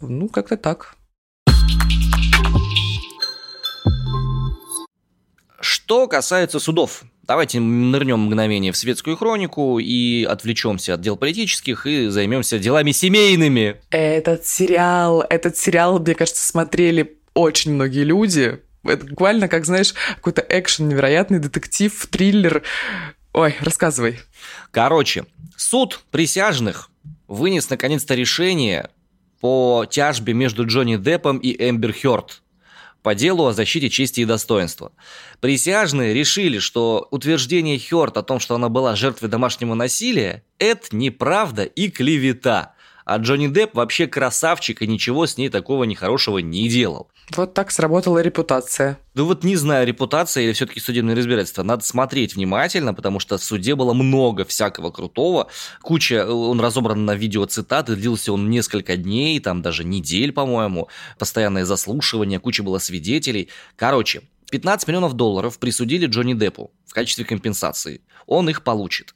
Ну, 0.00 0.28
как-то 0.28 0.56
так. 0.56 0.94
Что 5.62 6.08
касается 6.08 6.58
судов, 6.58 7.04
давайте 7.22 7.60
нырнем 7.60 8.18
мгновение 8.18 8.72
в 8.72 8.76
светскую 8.76 9.16
хронику 9.16 9.78
и 9.78 10.24
отвлечемся 10.24 10.94
от 10.94 11.00
дел 11.00 11.16
политических 11.16 11.86
и 11.86 12.08
займемся 12.08 12.58
делами 12.58 12.90
семейными. 12.90 13.76
Этот 13.90 14.44
сериал, 14.44 15.24
этот 15.30 15.56
сериал, 15.56 16.00
мне 16.00 16.16
кажется, 16.16 16.44
смотрели 16.44 17.16
очень 17.34 17.74
многие 17.74 18.02
люди. 18.02 18.58
Это 18.82 19.06
буквально, 19.06 19.46
как, 19.46 19.64
знаешь, 19.64 19.94
какой-то 20.16 20.44
экшен, 20.48 20.88
невероятный 20.88 21.38
детектив, 21.38 22.08
триллер. 22.10 22.64
Ой, 23.32 23.54
рассказывай. 23.60 24.18
Короче, 24.72 25.26
суд 25.56 26.00
присяжных 26.10 26.90
вынес 27.28 27.70
наконец-то 27.70 28.16
решение 28.16 28.90
по 29.40 29.86
тяжбе 29.88 30.34
между 30.34 30.66
Джонни 30.66 30.96
Деппом 30.96 31.38
и 31.38 31.54
Эмбер 31.56 31.92
Хёрд 31.92 32.41
по 33.02 33.14
делу 33.14 33.46
о 33.46 33.52
защите 33.52 33.90
чести 33.90 34.20
и 34.20 34.24
достоинства. 34.24 34.92
Присяжные 35.40 36.14
решили, 36.14 36.58
что 36.58 37.08
утверждение 37.10 37.78
Хёрд 37.78 38.16
о 38.16 38.22
том, 38.22 38.40
что 38.40 38.54
она 38.54 38.68
была 38.68 38.96
жертвой 38.96 39.28
домашнего 39.28 39.74
насилия, 39.74 40.44
это 40.58 40.94
неправда 40.94 41.64
и 41.64 41.90
клевета. 41.90 42.74
А 43.12 43.18
Джонни 43.18 43.46
Депп 43.46 43.74
вообще 43.74 44.06
красавчик 44.06 44.80
и 44.80 44.86
ничего 44.86 45.26
с 45.26 45.36
ней 45.36 45.50
такого 45.50 45.84
нехорошего 45.84 46.38
не 46.38 46.66
делал. 46.70 47.10
Вот 47.36 47.52
так 47.52 47.70
сработала 47.70 48.20
репутация. 48.20 48.98
Ну 49.12 49.26
вот 49.26 49.44
не 49.44 49.54
знаю, 49.56 49.86
репутация 49.86 50.44
или 50.44 50.54
все-таки 50.54 50.80
судебное 50.80 51.14
разбирательство. 51.14 51.62
Надо 51.62 51.84
смотреть 51.84 52.36
внимательно, 52.36 52.94
потому 52.94 53.20
что 53.20 53.36
в 53.36 53.44
суде 53.44 53.74
было 53.74 53.92
много 53.92 54.46
всякого 54.46 54.90
крутого. 54.90 55.48
Куча, 55.82 56.26
он 56.26 56.58
разобран 56.58 57.04
на 57.04 57.14
видео 57.14 57.44
цитаты, 57.44 57.96
длился 57.96 58.32
он 58.32 58.48
несколько 58.48 58.96
дней, 58.96 59.38
там 59.40 59.60
даже 59.60 59.84
недель, 59.84 60.32
по-моему. 60.32 60.88
Постоянное 61.18 61.66
заслушивание, 61.66 62.40
куча 62.40 62.62
было 62.62 62.78
свидетелей. 62.78 63.50
Короче, 63.76 64.22
15 64.52 64.86
миллионов 64.86 65.14
долларов 65.14 65.58
присудили 65.58 66.06
Джонни 66.06 66.34
Деппу 66.34 66.72
в 66.84 66.92
качестве 66.92 67.24
компенсации. 67.24 68.02
Он 68.26 68.50
их 68.50 68.62
получит. 68.62 69.14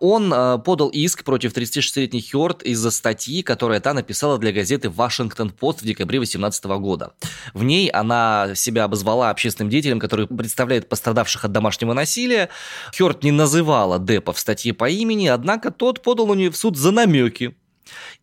Он 0.00 0.32
э, 0.32 0.58
подал 0.64 0.88
иск 0.88 1.24
против 1.24 1.52
36-летней 1.54 2.22
Хёрд 2.22 2.62
из-за 2.62 2.90
статьи, 2.90 3.42
которую 3.42 3.82
та 3.82 3.92
написала 3.92 4.38
для 4.38 4.50
газеты 4.50 4.88
«Вашингтон 4.88 5.50
Пост» 5.50 5.82
в 5.82 5.84
декабре 5.84 6.18
2018 6.20 6.64
года. 6.80 7.12
В 7.52 7.64
ней 7.64 7.90
она 7.90 8.54
себя 8.54 8.84
обозвала 8.84 9.28
общественным 9.28 9.68
деятелем, 9.68 10.00
который 10.00 10.26
представляет 10.26 10.88
пострадавших 10.88 11.44
от 11.44 11.52
домашнего 11.52 11.92
насилия. 11.92 12.48
Хёрд 12.96 13.22
не 13.22 13.30
называла 13.30 13.98
Деппа 13.98 14.32
в 14.32 14.38
статье 14.38 14.72
по 14.72 14.88
имени, 14.88 15.26
однако 15.26 15.70
тот 15.70 16.02
подал 16.02 16.28
на 16.28 16.32
нее 16.32 16.50
в 16.50 16.56
суд 16.56 16.78
за 16.78 16.92
намеки 16.92 17.57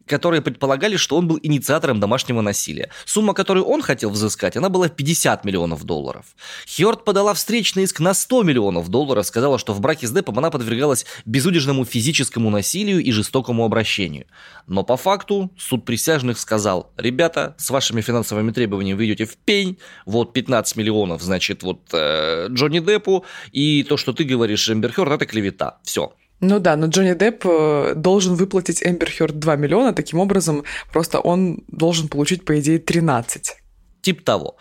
которые 0.05 0.41
предполагали, 0.41 0.97
что 0.97 1.17
он 1.17 1.27
был 1.27 1.39
инициатором 1.41 1.99
домашнего 1.99 2.41
насилия. 2.41 2.89
Сумма, 3.05 3.33
которую 3.33 3.65
он 3.65 3.81
хотел 3.81 4.09
взыскать, 4.09 4.55
она 4.55 4.69
была 4.69 4.89
50 4.89 5.45
миллионов 5.45 5.83
долларов. 5.83 6.25
Хьорд 6.67 7.05
подала 7.05 7.33
встречный 7.33 7.83
иск 7.83 7.99
на 7.99 8.13
100 8.13 8.43
миллионов 8.43 8.89
долларов, 8.89 9.25
сказала, 9.25 9.57
что 9.57 9.73
в 9.73 9.81
браке 9.81 10.07
с 10.07 10.11
Деппом 10.11 10.37
она 10.37 10.51
подвергалась 10.51 11.05
безудержному 11.25 11.85
физическому 11.85 12.49
насилию 12.49 13.03
и 13.03 13.11
жестокому 13.11 13.65
обращению. 13.65 14.27
Но 14.67 14.83
по 14.83 14.97
факту 14.97 15.51
суд 15.57 15.85
присяжных 15.85 16.39
сказал, 16.39 16.91
ребята, 16.97 17.55
с 17.57 17.69
вашими 17.69 18.01
финансовыми 18.01 18.51
требованиями 18.51 18.97
вы 18.97 19.05
идете 19.05 19.25
в 19.25 19.37
пень, 19.37 19.77
вот 20.05 20.33
15 20.33 20.75
миллионов, 20.75 21.21
значит, 21.21 21.63
вот 21.63 21.81
э, 21.93 22.47
Джонни 22.49 22.79
Деппу, 22.79 23.25
и 23.51 23.83
то, 23.83 23.97
что 23.97 24.13
ты 24.13 24.23
говоришь, 24.23 24.69
Эмбер 24.69 24.91
Хёрд, 24.91 25.11
это 25.11 25.25
клевета. 25.25 25.77
Все, 25.83 26.13
ну 26.47 26.59
да, 26.59 26.75
но 26.75 26.87
Джонни 26.87 27.13
Депп 27.13 27.45
э, 27.45 27.93
должен 27.95 28.35
выплатить 28.35 28.83
Эмбер 28.83 29.09
Хёрд 29.09 29.39
2 29.39 29.55
миллиона, 29.55 29.93
таким 29.93 30.19
образом 30.19 30.63
просто 30.91 31.19
он 31.19 31.63
должен 31.67 32.07
получить, 32.07 32.45
по 32.45 32.59
идее, 32.59 32.79
13. 32.79 33.55
Тип 34.01 34.23
того. 34.23 34.57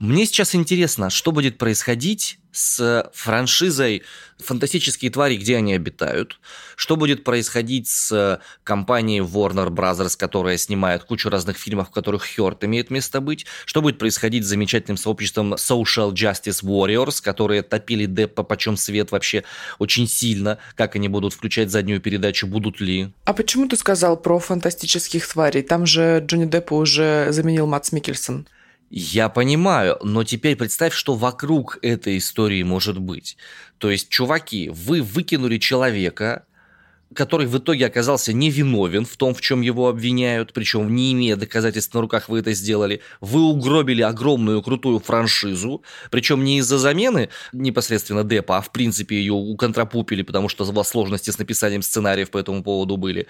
Мне 0.00 0.24
сейчас 0.24 0.54
интересно, 0.54 1.10
что 1.10 1.30
будет 1.30 1.58
происходить 1.58 2.38
с 2.52 3.10
франшизой 3.12 4.02
«Фантастические 4.38 5.10
твари. 5.10 5.36
Где 5.36 5.58
они 5.58 5.74
обитают?», 5.74 6.40
что 6.74 6.96
будет 6.96 7.22
происходить 7.22 7.86
с 7.86 8.40
компанией 8.64 9.20
Warner 9.20 9.68
Bros., 9.68 10.16
которая 10.16 10.56
снимает 10.56 11.04
кучу 11.04 11.28
разных 11.28 11.58
фильмов, 11.58 11.88
в 11.88 11.90
которых 11.90 12.24
Хёрд 12.24 12.64
имеет 12.64 12.88
место 12.88 13.20
быть, 13.20 13.44
что 13.66 13.82
будет 13.82 13.98
происходить 13.98 14.44
с 14.46 14.48
замечательным 14.48 14.96
сообществом 14.96 15.52
Social 15.52 16.14
Justice 16.14 16.64
Warriors, 16.64 17.22
которые 17.22 17.60
топили 17.62 18.06
Деппа 18.06 18.42
почем 18.42 18.78
свет 18.78 19.12
вообще 19.12 19.44
очень 19.78 20.08
сильно, 20.08 20.56
как 20.76 20.96
они 20.96 21.08
будут 21.08 21.34
включать 21.34 21.70
заднюю 21.70 22.00
передачу, 22.00 22.46
будут 22.46 22.80
ли. 22.80 23.12
А 23.26 23.34
почему 23.34 23.68
ты 23.68 23.76
сказал 23.76 24.16
про 24.16 24.38
«Фантастических 24.38 25.28
тварей»? 25.28 25.60
Там 25.60 25.84
же 25.84 26.24
Джонни 26.26 26.46
Деппа 26.46 26.72
уже 26.72 27.26
заменил 27.32 27.66
Матс 27.66 27.92
Микельсон. 27.92 28.48
Я 28.90 29.28
понимаю, 29.28 29.98
но 30.02 30.24
теперь 30.24 30.56
представь, 30.56 30.92
что 30.92 31.14
вокруг 31.14 31.78
этой 31.80 32.18
истории 32.18 32.64
может 32.64 32.98
быть. 32.98 33.36
То 33.78 33.88
есть, 33.88 34.08
чуваки, 34.08 34.68
вы 34.68 35.00
выкинули 35.00 35.58
человека, 35.58 36.44
который 37.14 37.46
в 37.46 37.56
итоге 37.56 37.86
оказался 37.86 38.32
невиновен 38.32 39.04
в 39.04 39.16
том, 39.16 39.32
в 39.32 39.40
чем 39.40 39.60
его 39.60 39.88
обвиняют, 39.88 40.52
причем 40.52 40.92
не 40.94 41.12
имея 41.12 41.36
доказательств 41.36 41.94
на 41.94 42.00
руках 42.00 42.28
вы 42.28 42.40
это 42.40 42.52
сделали. 42.52 43.00
Вы 43.20 43.42
угробили 43.42 44.02
огромную 44.02 44.60
крутую 44.60 44.98
франшизу, 44.98 45.84
причем 46.10 46.42
не 46.42 46.58
из-за 46.58 46.78
замены 46.78 47.28
непосредственно 47.52 48.24
Депа, 48.24 48.58
а 48.58 48.60
в 48.60 48.72
принципе 48.72 49.16
ее 49.16 49.34
уконтрапупили, 49.34 50.22
потому 50.22 50.48
что 50.48 50.64
у 50.64 50.72
вас 50.72 50.88
сложности 50.88 51.30
с 51.30 51.38
написанием 51.38 51.82
сценариев 51.82 52.30
по 52.30 52.38
этому 52.38 52.64
поводу 52.64 52.96
были. 52.96 53.28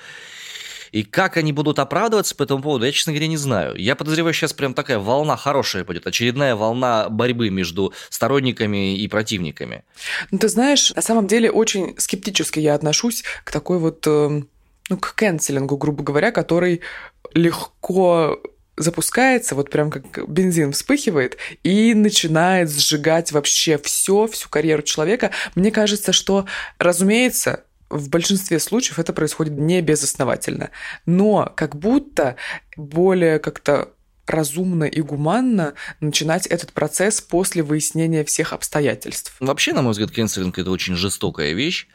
И 0.93 1.03
как 1.03 1.37
они 1.37 1.53
будут 1.53 1.79
оправдываться 1.79 2.35
по 2.35 2.43
этому 2.43 2.63
поводу, 2.63 2.85
я, 2.85 2.93
честно 2.93 3.13
говоря, 3.13 3.29
не 3.29 3.37
знаю. 3.37 3.77
Я 3.77 3.97
подозреваю, 3.97 4.35
сейчас 4.35 4.53
прям 4.53 4.75
такая 4.75 4.99
волна 4.99 5.37
хорошая 5.37 5.85
будет, 5.85 6.07
очередная 6.07 6.57
волна 6.57 7.09
борьбы 7.09 7.51
между 7.51 7.93
сторонниками 8.09 8.97
и 8.97 9.09
противниками. 9.09 9.85
Ну, 10.31 10.39
ты 10.39 10.49
знаешь, 10.49 10.93
на 10.95 11.03
самом 11.03 11.27
деле 11.27 11.51
очень 11.51 11.95
скептически 11.99 12.61
я 12.61 12.75
отношусь 12.75 13.25
к 13.45 13.53
такой 13.53 13.79
вот, 13.79 14.07
э, 14.07 14.43
ну, 14.89 14.97
к 14.97 15.15
кэнселингу, 15.15 15.77
грубо 15.77 16.03
говоря, 16.03 16.33
который 16.33 16.81
легко 17.35 18.41
запускается, 18.77 19.55
вот 19.55 19.71
прям 19.71 19.91
как 19.91 20.29
бензин 20.29 20.73
вспыхивает 20.73 21.37
и 21.63 21.95
начинает 21.95 22.71
сжигать 22.71 23.31
вообще 23.31 23.79
все, 23.79 24.27
всю 24.27 24.49
карьеру 24.49 24.83
человека. 24.83 25.31
Мне 25.55 25.71
кажется, 25.71 26.13
что, 26.13 26.47
разумеется, 26.79 27.65
в 27.91 28.09
большинстве 28.09 28.59
случаев 28.59 28.99
это 28.99 29.13
происходит 29.13 29.55
не 29.59 29.83
безосновательно. 29.83 30.71
Но 31.07 31.53
как 31.57 31.77
будто 31.77 32.37
более 32.77 33.39
как-то 33.39 33.91
разумно 34.27 34.85
и 34.85 35.01
гуманно 35.01 35.75
начинать 36.01 36.47
этот 36.47 36.73
процесс 36.73 37.21
после 37.21 37.63
выяснения 37.63 38.25
всех 38.25 38.53
обстоятельств. 38.53 39.35
Вообще, 39.41 39.73
на 39.73 39.83
мой 39.83 39.91
взгляд, 39.93 40.13
кэнселинг– 40.13 40.57
это 40.59 40.71
очень 40.71 40.95
жестокая 40.95 41.53
вещь 41.53 41.89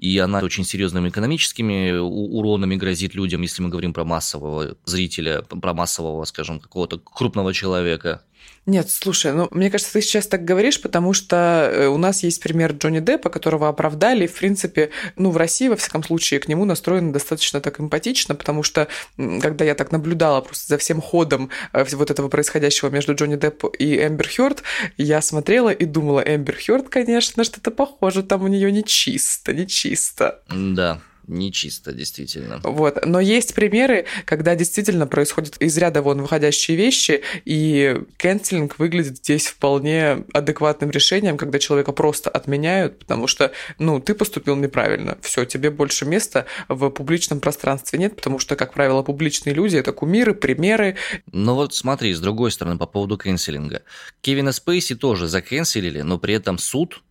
и 0.00 0.18
она 0.18 0.38
очень 0.38 0.64
серьезными 0.64 1.10
экономическими 1.10 1.92
уронами 1.98 2.76
грозит 2.76 3.14
людям, 3.14 3.42
если 3.42 3.62
мы 3.62 3.68
говорим 3.68 3.92
про 3.92 4.04
массового 4.04 4.76
зрителя, 4.86 5.42
про 5.42 5.74
массового, 5.74 6.24
скажем, 6.24 6.58
какого-то 6.58 6.98
крупного 6.98 7.52
человека. 7.52 8.22
Нет, 8.66 8.90
слушай, 8.90 9.32
ну, 9.32 9.48
мне 9.50 9.70
кажется, 9.70 9.94
ты 9.94 10.02
сейчас 10.02 10.26
так 10.26 10.44
говоришь, 10.44 10.80
потому 10.80 11.14
что 11.14 11.70
э, 11.72 11.86
у 11.86 11.96
нас 11.96 12.22
есть 12.22 12.42
пример 12.42 12.72
Джонни 12.72 13.00
Деппа, 13.00 13.30
которого 13.30 13.68
оправдали, 13.68 14.24
и, 14.24 14.26
в 14.26 14.34
принципе, 14.34 14.90
ну, 15.16 15.30
в 15.30 15.36
России, 15.38 15.68
во 15.68 15.76
всяком 15.76 16.04
случае, 16.04 16.40
к 16.40 16.46
нему 16.46 16.66
настроены 16.66 17.12
достаточно 17.12 17.60
так 17.60 17.80
эмпатично, 17.80 18.34
потому 18.34 18.62
что, 18.62 18.86
когда 19.16 19.64
я 19.64 19.74
так 19.74 19.92
наблюдала 19.92 20.42
просто 20.42 20.68
за 20.68 20.78
всем 20.78 21.00
ходом 21.00 21.50
э, 21.72 21.84
вот 21.92 22.10
этого 22.10 22.28
происходящего 22.28 22.90
между 22.90 23.14
Джонни 23.14 23.36
Депп 23.36 23.64
и 23.78 23.96
Эмбер 24.06 24.28
Хёрд, 24.28 24.62
я 24.98 25.22
смотрела 25.22 25.70
и 25.70 25.86
думала, 25.86 26.20
Эмбер 26.20 26.56
Хёрд, 26.56 26.90
конечно, 26.90 27.44
что-то 27.44 27.70
похоже, 27.70 28.22
там 28.22 28.44
у 28.44 28.46
нее 28.46 28.70
нечисто, 28.70 29.54
нечисто. 29.54 30.42
Да, 30.48 31.00
Нечисто, 31.30 31.92
действительно. 31.92 32.60
Вот. 32.64 33.06
Но 33.06 33.20
есть 33.20 33.54
примеры, 33.54 34.06
когда 34.24 34.56
действительно 34.56 35.06
происходят 35.06 35.56
из 35.58 35.78
ряда 35.78 36.02
вон 36.02 36.22
выходящие 36.22 36.76
вещи, 36.76 37.22
и 37.44 38.02
кэнселинг 38.16 38.80
выглядит 38.80 39.18
здесь 39.18 39.46
вполне 39.46 40.24
адекватным 40.32 40.90
решением, 40.90 41.36
когда 41.36 41.60
человека 41.60 41.92
просто 41.92 42.30
отменяют, 42.30 42.98
потому 42.98 43.28
что, 43.28 43.52
ну, 43.78 44.00
ты 44.00 44.14
поступил 44.14 44.56
неправильно, 44.56 45.18
все, 45.22 45.44
тебе 45.44 45.70
больше 45.70 46.04
места 46.04 46.46
в 46.68 46.90
публичном 46.90 47.38
пространстве 47.38 48.00
нет, 48.00 48.16
потому 48.16 48.40
что, 48.40 48.56
как 48.56 48.74
правило, 48.74 49.02
публичные 49.02 49.54
люди– 49.54 49.76
это 49.78 49.92
кумиры, 49.92 50.34
примеры. 50.34 50.96
Но 51.30 51.54
вот 51.54 51.74
смотри, 51.74 52.12
с 52.12 52.20
другой 52.20 52.50
стороны, 52.50 52.76
по 52.76 52.86
поводу 52.86 53.16
кэнселинга. 53.16 53.82
Кевина 54.20 54.50
Спейси 54.50 54.96
тоже 54.96 55.28
закэнселили, 55.28 56.00
но 56.00 56.18
при 56.18 56.34
этом 56.34 56.58
суд 56.58 57.04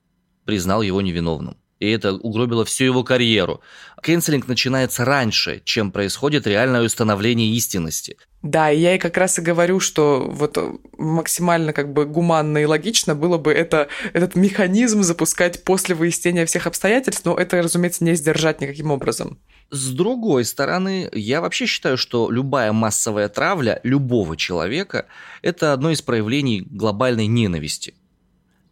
признал 0.44 0.82
его 0.82 1.00
невиновным 1.02 1.56
и 1.80 1.90
это 1.90 2.14
угробило 2.14 2.66
всю 2.66 2.86
его 2.86 3.04
карьеру. 3.04 3.62
Кэнселинг 4.02 4.48
начинается 4.48 5.06
раньше, 5.06 5.62
чем 5.64 5.92
происходит 5.92 6.46
реальное 6.46 6.84
установление 6.84 7.50
истинности. 7.52 8.18
Да, 8.42 8.72
и 8.72 8.80
я 8.80 8.96
и 8.96 9.00
как 9.00 9.18
раз 9.18 9.38
и 9.40 9.42
говорю, 9.42 9.80
что 9.80 10.26
вот 10.30 10.58
максимально 10.98 11.74
как 11.74 11.92
бы 11.92 12.06
гуманно 12.06 12.60
и 12.60 12.66
логично 12.66 13.16
было 13.16 13.38
бы 13.38 13.52
это, 13.52 13.90
этот 14.14 14.36
механизм 14.36 15.04
запускать 15.04 15.64
после 15.64 15.96
выяснения 15.96 16.46
всех 16.46 16.68
обстоятельств, 16.68 17.26
но 17.26 17.36
это, 17.36 17.62
разумеется, 17.62 18.04
не 18.04 18.16
сдержать 18.16 18.62
никаким 18.62 18.92
образом. 18.92 19.40
С 19.72 19.92
другой 19.92 20.46
стороны, 20.46 21.10
я 21.14 21.42
вообще 21.42 21.66
считаю, 21.66 21.98
что 21.98 22.32
любая 22.32 22.72
массовая 22.72 23.30
травля 23.30 23.80
любого 23.84 24.36
человека– 24.36 25.06
это 25.42 25.74
одно 25.74 25.92
из 25.92 26.02
проявлений 26.02 26.62
глобальной 26.62 27.28
ненависти. 27.28 27.94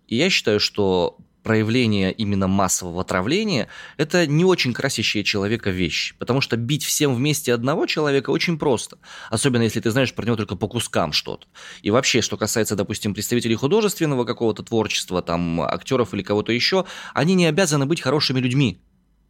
И 0.07 0.15
я 0.15 0.29
считаю, 0.29 0.59
что 0.59 1.17
проявление 1.47 2.11
именно 2.11 2.49
массового 2.49 2.99
отравления, 2.99 3.69
это 3.95 4.27
не 4.27 4.43
очень 4.43 4.73
красящая 4.73 5.23
человека 5.23 5.69
вещь. 5.69 6.13
Потому 6.19 6.41
что 6.41 6.57
бить 6.57 6.83
всем 6.83 7.15
вместе 7.15 7.53
одного 7.53 7.85
человека 7.85 8.31
очень 8.31 8.59
просто. 8.59 8.97
Особенно 9.29 9.61
если 9.61 9.79
ты 9.79 9.91
знаешь 9.91 10.13
про 10.13 10.25
него 10.25 10.35
только 10.35 10.57
по 10.57 10.67
кускам 10.67 11.13
что-то. 11.13 11.47
И 11.83 11.89
вообще, 11.89 12.19
что 12.19 12.35
касается, 12.35 12.75
допустим, 12.75 13.13
представителей 13.13 13.55
художественного 13.55 14.25
какого-то 14.25 14.61
творчества, 14.61 15.21
там, 15.21 15.61
актеров 15.61 16.13
или 16.13 16.21
кого-то 16.21 16.51
еще, 16.51 16.83
они 17.13 17.33
не 17.33 17.45
обязаны 17.45 17.85
быть 17.85 18.01
хорошими 18.01 18.41
людьми. 18.41 18.81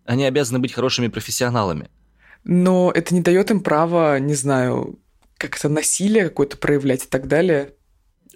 Они 0.03 0.25
обязаны 0.25 0.57
быть 0.57 0.73
хорошими 0.73 1.09
профессионалами. 1.09 1.91
Но 2.43 2.91
это 2.95 3.13
не 3.13 3.21
дает 3.21 3.51
им 3.51 3.59
права, 3.59 4.17
не 4.17 4.33
знаю, 4.33 4.97
как-то 5.37 5.69
насилие 5.69 6.29
какое-то 6.29 6.57
проявлять 6.57 7.03
и 7.03 7.07
так 7.07 7.27
далее. 7.27 7.75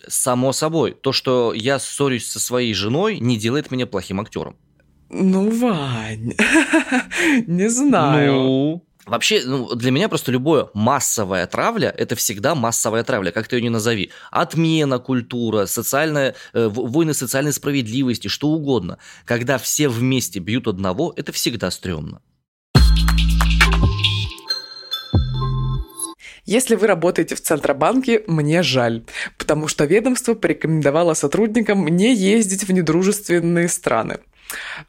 Само 0.07 0.53
собой, 0.53 0.91
то, 0.91 1.11
что 1.11 1.53
я 1.53 1.79
ссорюсь 1.79 2.27
со 2.27 2.39
своей 2.39 2.73
женой, 2.73 3.19
не 3.19 3.37
делает 3.37 3.71
меня 3.71 3.85
плохим 3.85 4.19
актером. 4.19 4.55
Ну, 5.09 5.49
Вань, 5.49 6.33
не 7.47 7.69
знаю. 7.69 8.33
Ну, 8.33 8.85
Вообще, 9.05 9.41
ну, 9.45 9.73
для 9.75 9.91
меня 9.91 10.09
просто 10.09 10.31
любое 10.31 10.69
массовая 10.73 11.47
травля– 11.47 11.93
это 11.97 12.15
всегда 12.15 12.53
массовая 12.53 13.03
травля, 13.03 13.31
как 13.31 13.47
ты 13.47 13.55
ее 13.55 13.63
ни 13.63 13.69
назови. 13.69 14.11
Отмена 14.29 14.99
культура, 14.99 15.65
социальная, 15.65 16.35
э, 16.53 16.67
войны 16.67 17.13
социальной 17.13 17.51
справедливости, 17.51 18.27
что 18.27 18.49
угодно. 18.49 18.99
Когда 19.25 19.57
все 19.57 19.89
вместе 19.89 20.39
бьют 20.39 20.67
одного, 20.67 21.13
это 21.15 21.31
всегда 21.31 21.71
стрёмно. 21.71 22.21
Если 26.51 26.75
вы 26.75 26.87
работаете 26.87 27.35
в 27.35 27.41
Центробанке, 27.41 28.23
мне 28.27 28.61
жаль, 28.61 29.05
потому 29.37 29.69
что 29.69 29.85
ведомство 29.85 30.33
порекомендовало 30.33 31.13
сотрудникам 31.13 31.87
не 31.87 32.13
ездить 32.13 32.65
в 32.65 32.73
недружественные 32.73 33.69
страны. 33.69 34.17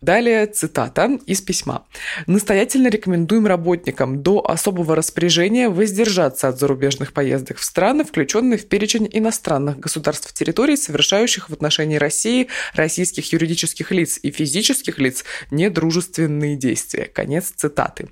Далее 0.00 0.46
цитата 0.46 1.18
из 1.26 1.40
письма. 1.40 1.84
«Настоятельно 2.26 2.88
рекомендуем 2.88 3.46
работникам 3.46 4.22
до 4.22 4.44
особого 4.48 4.96
распоряжения 4.96 5.68
воздержаться 5.68 6.48
от 6.48 6.58
зарубежных 6.58 7.12
поездок 7.12 7.58
в 7.58 7.64
страны, 7.64 8.04
включенные 8.04 8.58
в 8.58 8.66
перечень 8.66 9.08
иностранных 9.12 9.78
государств 9.78 10.32
территорий, 10.32 10.76
совершающих 10.76 11.50
в 11.50 11.52
отношении 11.52 11.96
России, 11.96 12.48
российских 12.74 13.32
юридических 13.32 13.90
лиц 13.90 14.18
и 14.22 14.30
физических 14.30 14.98
лиц 14.98 15.24
недружественные 15.50 16.56
действия». 16.56 17.04
Конец 17.04 17.52
цитаты. 17.54 18.08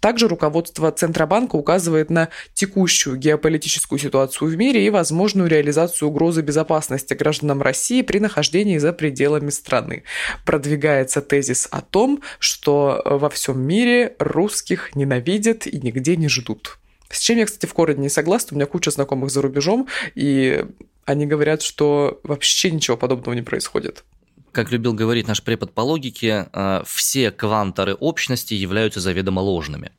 Также 0.00 0.28
руководство 0.28 0.90
Центробанка 0.90 1.56
указывает 1.56 2.10
на 2.10 2.28
текущую 2.54 3.16
геополитическую 3.16 3.98
ситуацию 3.98 4.50
в 4.50 4.56
мире 4.56 4.84
и 4.86 4.90
возможную 4.90 5.48
реализацию 5.48 6.08
угрозы 6.08 6.42
безопасности 6.42 7.14
гражданам 7.14 7.62
России 7.62 8.02
при 8.02 8.18
нахождении 8.18 8.78
за 8.78 8.92
пределами 8.92 9.50
страны, 9.50 10.04
продвигая 10.44 10.91
выдвигается 10.92 11.22
тезис 11.22 11.68
о 11.70 11.80
том, 11.80 12.20
что 12.38 13.00
э, 13.04 13.16
во 13.16 13.28
всем 13.28 13.60
мире 13.60 14.14
русских 14.18 14.94
ненавидят 14.94 15.66
и 15.66 15.78
нигде 15.80 16.16
не 16.16 16.28
ждут. 16.28 16.78
С 17.10 17.18
чем 17.18 17.38
я, 17.38 17.46
кстати, 17.46 17.66
в 17.66 17.74
корне 17.74 17.96
не 17.96 18.08
согласна. 18.08 18.48
У 18.52 18.54
меня 18.56 18.66
куча 18.66 18.90
знакомых 18.90 19.30
за 19.30 19.42
рубежом, 19.42 19.86
и 20.14 20.64
они 21.04 21.26
говорят, 21.26 21.62
что 21.62 22.20
вообще 22.22 22.70
ничего 22.70 22.96
подобного 22.96 23.34
не 23.34 23.42
происходит. 23.42 24.04
Как 24.52 24.70
любил 24.70 24.92
говорить 24.92 25.28
наш 25.28 25.42
препод 25.42 25.72
по 25.72 25.80
логике, 25.80 26.48
э, 26.52 26.82
все 26.86 27.30
кванторы 27.30 27.94
общности 27.94 28.54
являются 28.54 29.00
заведомо 29.00 29.40
ложными. 29.40 29.90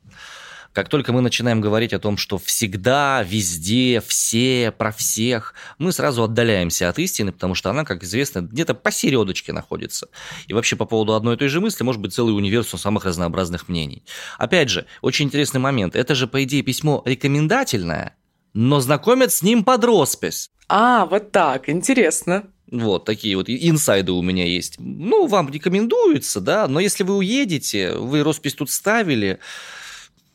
Как 0.74 0.88
только 0.88 1.12
мы 1.12 1.20
начинаем 1.20 1.60
говорить 1.60 1.92
о 1.92 2.00
том, 2.00 2.16
что 2.16 2.36
всегда, 2.36 3.22
везде, 3.22 4.02
все, 4.04 4.72
про 4.76 4.90
всех, 4.90 5.54
мы 5.78 5.92
сразу 5.92 6.24
отдаляемся 6.24 6.88
от 6.88 6.98
истины, 6.98 7.30
потому 7.30 7.54
что 7.54 7.70
она, 7.70 7.84
как 7.84 8.02
известно, 8.02 8.40
где-то 8.40 8.74
посередочке 8.74 9.52
находится. 9.52 10.08
И 10.48 10.52
вообще 10.52 10.74
по 10.74 10.84
поводу 10.84 11.14
одной 11.14 11.36
и 11.36 11.38
той 11.38 11.46
же 11.46 11.60
мысли 11.60 11.84
может 11.84 12.02
быть 12.02 12.12
целый 12.12 12.36
универсум 12.36 12.80
самых 12.80 13.04
разнообразных 13.04 13.68
мнений. 13.68 14.02
Опять 14.36 14.68
же, 14.68 14.86
очень 15.00 15.26
интересный 15.26 15.60
момент. 15.60 15.94
Это 15.94 16.16
же, 16.16 16.26
по 16.26 16.42
идее, 16.42 16.62
письмо 16.62 17.02
рекомендательное, 17.06 18.16
но 18.52 18.80
знакомят 18.80 19.32
с 19.32 19.42
ним 19.42 19.62
под 19.62 19.84
роспись. 19.84 20.50
А, 20.68 21.06
вот 21.06 21.30
так, 21.30 21.68
интересно. 21.68 22.46
Вот 22.68 23.04
такие 23.04 23.36
вот 23.36 23.48
инсайды 23.48 24.10
у 24.10 24.22
меня 24.22 24.44
есть. 24.44 24.74
Ну, 24.80 25.28
вам 25.28 25.52
рекомендуется, 25.52 26.40
да, 26.40 26.66
но 26.66 26.80
если 26.80 27.04
вы 27.04 27.16
уедете, 27.18 27.92
вы 27.92 28.24
роспись 28.24 28.54
тут 28.54 28.70
ставили, 28.70 29.38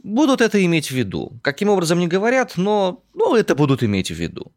будут 0.04 0.42
это 0.42 0.64
иметь 0.66 0.88
в 0.88 0.96
виду. 0.96 1.40
Каким 1.42 1.70
образом 1.70 2.00
не 2.00 2.08
говорят, 2.08 2.54
но 2.56 3.04
ну, 3.14 3.36
это 3.36 3.56
будут 3.56 3.84
иметь 3.84 4.10
в 4.12 4.16
виду. 4.16 4.52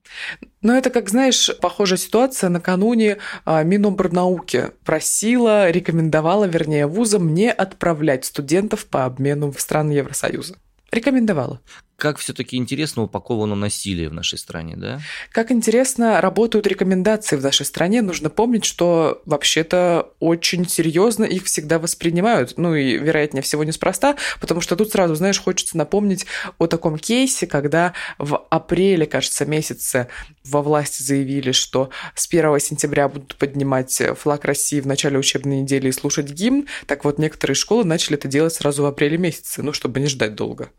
Но 0.61 0.77
это, 0.77 0.91
как 0.91 1.09
знаешь, 1.09 1.51
похожая 1.61 1.99
ситуация. 1.99 2.49
Накануне 2.51 3.19
а, 3.45 3.63
Минобрнауки 3.63 4.71
просила, 4.85 5.71
рекомендовала, 5.71 6.45
вернее, 6.45 6.87
вузам 6.87 7.35
не 7.35 7.51
отправлять 7.51 8.25
студентов 8.25 8.87
по 8.87 9.05
обмену 9.05 9.51
в 9.51 9.61
страны 9.61 9.93
Евросоюза. 9.93 10.57
Рекомендовала 10.91 11.61
как 12.03 12.19
все-таки 12.19 12.57
интересно 12.57 13.05
упаковано 13.05 13.55
насилие 13.55 14.09
в 14.09 14.13
нашей 14.13 14.37
стране, 14.37 14.75
да? 14.77 15.01
Как 15.31 15.53
интересно 15.53 16.21
работают 16.21 16.67
рекомендации 16.67 17.37
в 17.37 17.43
нашей 17.43 17.65
стране. 17.65 18.03
Нужно 18.03 18.29
помнить, 18.29 18.65
что 18.65 19.23
вообще-то 19.25 20.11
очень 20.19 20.69
серьезно 20.69 21.23
их 21.23 21.45
всегда 21.45 21.79
воспринимают. 21.79 22.55
Ну 22.57 22.75
и, 22.75 22.99
вероятнее 22.99 23.41
всего, 23.45 23.63
неспроста, 23.63 24.17
потому 24.41 24.61
что 24.61 24.75
тут 24.75 24.91
сразу, 24.91 25.15
знаешь, 25.15 25.41
хочется 25.41 25.77
напомнить 25.79 26.27
о 26.59 26.67
таком 26.67 26.99
кейсе, 26.99 27.47
когда 27.47 27.93
в 28.19 28.49
апреле, 28.51 29.07
кажется, 29.07 29.47
месяце 29.47 30.09
во 30.45 30.61
власти 30.61 31.05
заявили, 31.05 31.53
что 31.53 31.91
с 32.17 32.27
1 32.27 32.59
сентября 32.59 33.09
будут 33.09 33.37
поднимать 33.37 34.03
флаг 34.19 34.45
России 34.45 34.81
в 34.81 34.89
начале 34.89 35.19
учебной 35.21 35.61
недели 35.61 35.87
и 35.87 35.93
слушать 35.93 36.33
гимн. 36.33 36.67
Так 36.89 37.05
вот, 37.05 37.21
некоторые 37.21 37.55
школы 37.55 37.85
начали 37.85 38.17
это 38.17 38.27
делать 38.27 38.55
сразу 38.55 38.83
в 38.83 38.87
апреле 38.87 39.19
месяце, 39.19 39.63
ну, 39.63 39.73
чтобы 39.73 40.01
не 40.01 40.09
ждать 40.09 40.35
долго. 40.35 40.71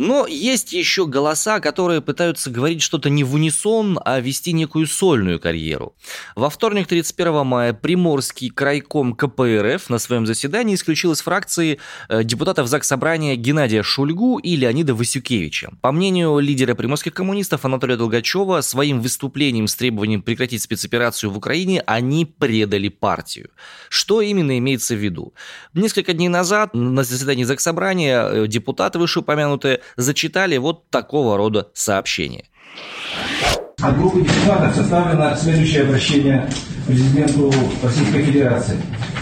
Но 0.00 0.26
есть 0.26 0.72
еще 0.72 1.06
голоса, 1.06 1.60
которые 1.60 2.00
пытаются 2.00 2.48
говорить 2.48 2.80
что-то 2.80 3.10
не 3.10 3.22
в 3.22 3.34
унисон, 3.34 4.00
а 4.02 4.18
вести 4.18 4.54
некую 4.54 4.86
сольную 4.86 5.38
карьеру. 5.38 5.94
Во 6.34 6.48
вторник 6.48 6.86
31 6.86 7.44
мая 7.44 7.74
Приморский 7.74 8.48
крайком 8.48 9.12
КПРФ 9.12 9.90
на 9.90 9.98
своем 9.98 10.24
заседании 10.24 10.74
исключил 10.74 11.12
из 11.12 11.20
фракции 11.20 11.80
э, 12.08 12.24
депутатов 12.24 12.68
ЗАГС 12.68 12.86
Собрания 12.86 13.36
Геннадия 13.36 13.82
Шульгу 13.82 14.38
и 14.38 14.56
Леонида 14.56 14.94
Васюкевича. 14.94 15.72
По 15.82 15.92
мнению 15.92 16.38
лидера 16.38 16.74
приморских 16.74 17.12
коммунистов 17.12 17.66
Анатолия 17.66 17.98
Долгачева, 17.98 18.62
своим 18.62 19.02
выступлением 19.02 19.68
с 19.68 19.74
требованием 19.74 20.22
прекратить 20.22 20.62
спецоперацию 20.62 21.30
в 21.30 21.36
Украине 21.36 21.82
они 21.84 22.24
предали 22.24 22.88
партию. 22.88 23.50
Что 23.90 24.22
именно 24.22 24.56
имеется 24.56 24.94
в 24.94 24.98
виду? 24.98 25.34
Несколько 25.74 26.14
дней 26.14 26.28
назад 26.28 26.72
на 26.72 27.04
заседании 27.04 27.44
ЗАГС 27.44 27.64
Собрания 27.64 28.22
э, 28.22 28.46
депутаты 28.46 28.98
вышеупомянутые 28.98 29.82
зачитали 29.96 30.56
вот 30.56 30.88
такого 30.90 31.36
рода 31.36 31.68
сообщение. 31.74 32.44
От 33.82 33.98
группы 33.98 34.20
депутатов 34.20 34.74
составлено 34.74 35.34
следующее 35.36 35.84
обращение 35.84 36.46
президенту 36.86 37.52
Российской 37.82 38.22
Федерации. 38.22 38.76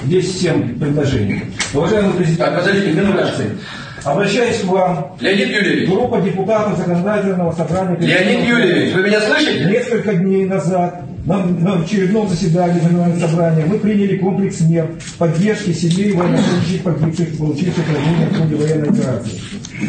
Здесь 0.05 0.41
семь 0.41 0.79
предложений. 0.79 1.43
Уважаемый 1.75 2.15
президент 2.15 2.57
подождите, 2.57 2.91
Федерации, 2.91 3.59
обращаюсь 4.05 4.61
к 4.61 4.65
вам. 4.65 5.17
Леонид 5.21 5.49
Юрьевич. 5.49 5.89
Группа 5.89 6.21
депутатов 6.21 6.79
Законодательного 6.79 7.53
собрания. 7.53 7.99
Леонид 8.01 8.49
Юрьевич, 8.49 8.95
вы 8.95 9.03
меня 9.03 9.21
слышите? 9.21 9.65
Несколько 9.65 10.15
дней 10.15 10.45
назад 10.45 11.03
на, 11.29 11.45
на 11.45 11.83
очередном 11.83 12.27
заседании 12.29 12.81
Генерального 12.81 13.21
собрания 13.21 13.67
мы 13.67 13.79
приняли 13.79 14.17
комплекс 14.17 14.61
мер 14.63 14.89
поддержки 15.19 15.73
семей 15.73 16.13
военнослужащих 16.13 16.83
погибших, 16.83 17.37
получивших 17.37 17.85
ранения 17.87 18.31
в 18.31 18.39
ходе 18.39 18.57
военной 18.57 18.89
операции. 18.89 19.41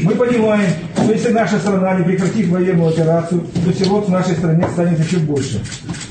Мы 0.04 0.16
понимаем, 0.16 0.70
что 0.96 1.12
если 1.14 1.30
наша 1.32 1.58
страна 1.60 1.96
не 1.96 2.04
прекратит 2.04 2.48
военную 2.50 2.90
операцию, 2.90 3.46
то 3.66 3.74
сирот 3.74 4.08
в 4.08 4.12
нашей 4.12 4.36
стране 4.36 4.68
станет 4.74 5.00
еще 5.00 5.18
больше. 5.20 5.62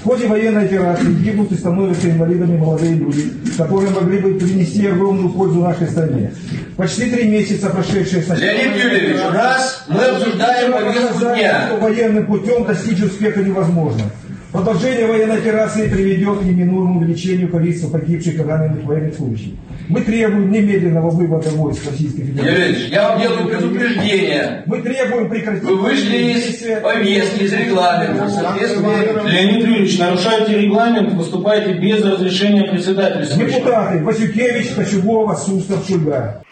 В 0.00 0.04
ходе 0.04 0.26
военной 0.26 0.64
операции 0.64 1.12
гибнут 1.12 1.52
и 1.52 1.56
становятся 1.56 2.10
инвалидами 2.10 2.56
молодые 2.56 2.94
люди, 2.94 3.30
которые 3.58 3.90
могли 3.90 4.20
бы 4.20 4.34
принести 4.34 4.86
огромную 4.86 5.28
пользу 5.28 5.60
нашей 5.60 5.88
стране. 5.88 6.32
Почти 6.76 7.10
три 7.10 7.28
месяца, 7.28 7.68
прошедшие 7.68 8.22
с 8.22 8.28
начала... 8.28 8.46
Леонид 8.46 8.82
Юрьевич, 8.82 9.20
раз 9.30 9.84
мы 9.88 10.00
обсуждаем 10.00 10.72
повестку 10.72 11.18
дня. 11.34 11.70
Военным 11.78 12.26
путем 12.26 12.64
достичь 12.64 13.02
успеха 13.02 13.42
невозможно. 13.42 14.04
Продолжение 14.50 15.06
военной 15.06 15.36
операции 15.36 15.88
приведет 15.88 16.38
к 16.38 16.42
неминуемому 16.42 17.00
увеличению 17.00 17.50
количества 17.50 17.90
погибших 17.90 18.36
и 18.36 18.42
раненых 18.42 18.82
военных 18.84 19.14
случаев. 19.14 19.56
Мы 19.90 20.00
требуем 20.00 20.50
немедленного 20.50 21.10
вывода 21.10 21.50
войск 21.50 21.84
Российской 21.90 22.22
Федерации. 22.22 22.52
Юрьевич, 22.52 22.88
я 22.90 23.08
вам 23.10 23.20
делаю 23.20 23.46
предупреждение. 23.46 24.62
Мы 24.64 24.80
требуем 24.80 25.28
прекратить... 25.28 25.64
Вы 25.64 25.76
вышли 25.76 26.16
из 26.32 26.82
повестки, 26.82 27.42
из 27.42 27.52
регламента. 27.52 28.26
Леонид 29.26 29.66
Юрьевич, 29.66 29.98
нарушаете 29.98 30.58
регламент, 30.58 31.12
выступаете 31.12 31.74
без 31.74 32.02
разрешения 32.02 32.64
председателя. 32.64 33.26
Депутаты 33.26 34.02
Васюкевич, 34.02 34.70
Кочубова, 34.70 35.34
Сустав, 35.34 35.86
Шульга. 35.86 36.42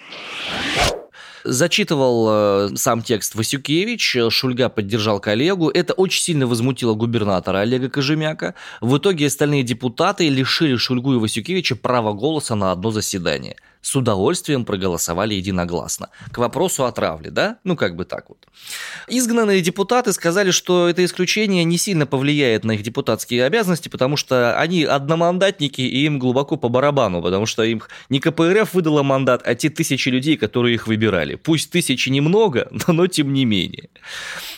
Зачитывал 1.48 2.26
э, 2.28 2.68
сам 2.76 3.02
текст 3.02 3.36
Васюкевич, 3.36 4.16
Шульга 4.30 4.68
поддержал 4.68 5.20
коллегу. 5.20 5.70
Это 5.70 5.92
очень 5.92 6.20
сильно 6.20 6.46
возмутило 6.48 6.94
губернатора 6.94 7.58
Олега 7.58 7.88
Кожемяка. 7.88 8.54
В 8.80 8.98
итоге 8.98 9.26
остальные 9.26 9.62
депутаты 9.62 10.28
лишили 10.28 10.74
Шульгу 10.74 11.14
и 11.14 11.18
Васюкевича 11.18 11.76
права 11.76 12.12
голоса 12.12 12.56
на 12.56 12.72
одно 12.72 12.90
заседание 12.90 13.56
с 13.86 13.94
удовольствием 13.94 14.64
проголосовали 14.64 15.34
единогласно. 15.34 16.08
К 16.32 16.38
вопросу 16.38 16.86
о 16.86 16.90
травле, 16.90 17.30
да? 17.30 17.58
Ну, 17.62 17.76
как 17.76 17.94
бы 17.94 18.04
так 18.04 18.28
вот. 18.28 18.38
Изгнанные 19.06 19.60
депутаты 19.60 20.12
сказали, 20.12 20.50
что 20.50 20.88
это 20.88 21.04
исключение 21.04 21.62
не 21.62 21.78
сильно 21.78 22.04
повлияет 22.04 22.64
на 22.64 22.72
их 22.72 22.82
депутатские 22.82 23.44
обязанности, 23.44 23.88
потому 23.88 24.16
что 24.16 24.58
они 24.58 24.82
одномандатники, 24.82 25.82
и 25.82 26.04
им 26.04 26.18
глубоко 26.18 26.56
по 26.56 26.68
барабану, 26.68 27.22
потому 27.22 27.46
что 27.46 27.62
им 27.62 27.80
не 28.08 28.18
КПРФ 28.18 28.74
выдала 28.74 29.04
мандат, 29.04 29.42
а 29.44 29.54
те 29.54 29.70
тысячи 29.70 30.08
людей, 30.08 30.36
которые 30.36 30.74
их 30.74 30.88
выбирали. 30.88 31.36
Пусть 31.36 31.70
тысячи 31.70 32.08
немного, 32.08 32.68
но, 32.88 33.06
тем 33.06 33.32
не 33.32 33.44
менее. 33.44 33.88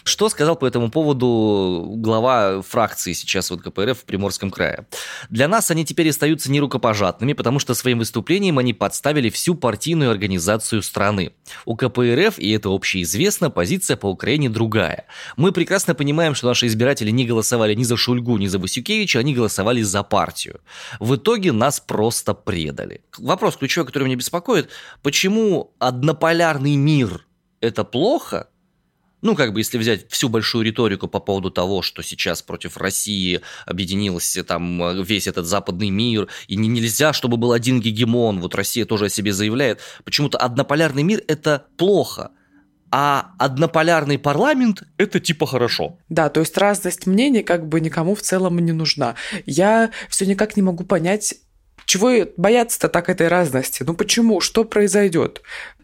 Что 0.05 0.31
сказал 0.31 0.57
по 0.57 0.64
этому 0.64 0.91
поводу 0.91 1.93
глава 1.97 2.62
фракции 2.62 3.12
сейчас 3.12 3.51
вот 3.51 3.61
КПРФ 3.61 3.99
в 3.99 4.05
Приморском 4.05 4.51
крае? 4.51 4.87
Для 5.29 5.49
нас 5.49 5.71
они 5.71 5.85
теперь 5.85 6.09
остаются 6.09 6.51
нерукопожатными, 6.51 7.35
потому 7.35 7.59
что 7.59 7.75
своим 7.75 7.99
выступлением 7.99 8.57
они 8.57 8.73
подставили 8.73 9.17
представили 9.18 9.31
всю 9.31 9.54
партийную 9.54 10.11
организацию 10.11 10.83
страны. 10.83 11.33
У 11.64 11.76
КПРФ, 11.76 12.38
и 12.38 12.50
это 12.50 12.68
общеизвестно, 12.68 13.50
позиция 13.50 13.96
по 13.96 14.07
Украине 14.07 14.48
другая. 14.48 15.07
Мы 15.37 15.52
прекрасно 15.52 15.94
понимаем, 15.94 16.35
что 16.35 16.46
наши 16.46 16.66
избиратели 16.66 17.11
не 17.11 17.26
голосовали 17.26 17.74
ни 17.74 17.85
за 17.85 17.96
Шульгу, 17.96 18.38
ни 18.38 18.48
за 18.48 18.59
Васюкевича, 18.59 19.18
они 19.20 19.35
голосовали 19.35 19.83
за 19.83 20.02
партию. 20.02 20.61
В 21.00 21.14
итоге 21.14 21.52
нас 21.52 21.81
просто 21.81 22.35
предали. 22.35 23.00
Вопрос 23.18 23.57
ключевой, 23.57 23.87
который 23.87 24.04
меня 24.04 24.16
беспокоит, 24.16 24.68
почему 25.02 25.72
однополярный 25.78 26.76
мир– 26.76 27.26
это 27.61 27.85
плохо, 27.85 28.46
ну, 29.20 29.35
как 29.35 29.52
бы, 29.52 29.61
если 29.61 29.78
взять 29.78 30.11
всю 30.11 30.28
большую 30.28 30.64
риторику 30.64 31.09
по 31.09 31.18
поводу 31.18 31.50
того, 31.50 31.83
что 31.83 32.02
сейчас 32.02 32.42
против 32.42 32.76
России 32.76 33.40
объединился 33.66 34.44
там 34.44 35.02
весь 35.02 35.26
этот 35.26 35.46
западный 35.46 35.90
мир, 35.90 36.28
и 36.46 36.57
не, 36.57 36.68
нельзя, 36.68 37.12
чтобы 37.12 37.37
был 37.37 37.52
один 37.52 37.81
гегемон, 37.81 38.40
вот 38.40 38.54
Россия 38.54 38.85
тоже 38.85 39.07
о 39.07 39.09
себе 39.09 39.33
заявляет, 39.33 39.81
почему-то 40.04 40.38
однополярный 40.38 41.02
мир– 41.02 41.22
это 41.28 41.66
плохо, 41.76 42.31
а 42.90 43.33
однополярный 43.38 44.18
парламент– 44.18 44.83
это 44.96 45.20
типа 45.20 45.46
хорошо. 45.46 45.98
Да, 46.09 46.28
то 46.28 46.40
есть 46.40 46.57
разность 46.57 47.07
мнений 47.07 47.42
как 47.42 47.68
бы 47.68 47.81
никому 47.81 48.14
в 48.14 48.22
целом 48.22 48.59
не 48.59 48.72
нужна. 48.72 49.14
Я 49.44 49.90
все 50.09 50.26
никак 50.26 50.57
не 50.57 50.62
могу 50.62 50.85
понять, 50.85 51.35
чего 51.88 52.11
бояться-то 52.37 52.90
так 52.90 53.09
этой 53.09 53.29
разности? 53.29 53.83
Ну 53.83 53.94
почему? 53.94 54.40
Что 54.40 54.64
произойдет? 54.64 55.40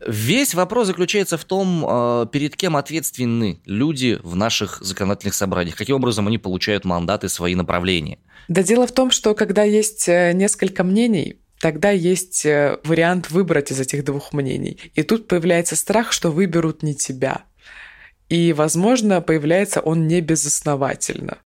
Весь 0.07 0.53
вопрос 0.53 0.89
заключается 0.89 1.39
в 1.39 1.45
том, 1.45 1.83
э, 1.89 2.27
перед 2.31 2.57
кем 2.57 2.77
ответственны 2.77 3.59
люди 3.65 4.21
в 4.23 4.37
наших 4.37 4.83
законодательных 4.83 5.33
собраниях, 5.35 5.77
каким 5.77 5.97
образом 5.97 6.27
они 6.29 6.37
получают 6.37 6.85
мандаты, 6.85 7.31
свои 7.31 7.55
направления. 7.55 8.19
Да 8.49 8.63
дело 8.63 8.87
в 8.87 8.93
том, 8.93 9.11
что 9.11 9.35
когда 9.35 9.63
есть 9.63 10.07
э, 10.07 10.33
несколько 10.35 10.85
мнений, 10.85 11.41
тогда 11.59 11.91
есть 11.91 12.45
э, 12.45 12.79
вариант 12.85 13.31
выбрать 13.31 13.73
из 13.73 13.81
этих 13.81 14.05
двух 14.05 14.35
мнений. 14.35 14.79
И 14.95 15.03
тут 15.03 15.27
появляется 15.27 15.75
страх, 15.75 16.13
что 16.13 16.31
выберут 16.31 16.83
не 16.83 16.95
тебя. 16.95 17.45
И, 18.29 18.53
возможно, 18.53 19.23
появляется 19.23 19.81
он 19.81 20.07
не 20.07 20.21
безосновательно. 20.21 21.39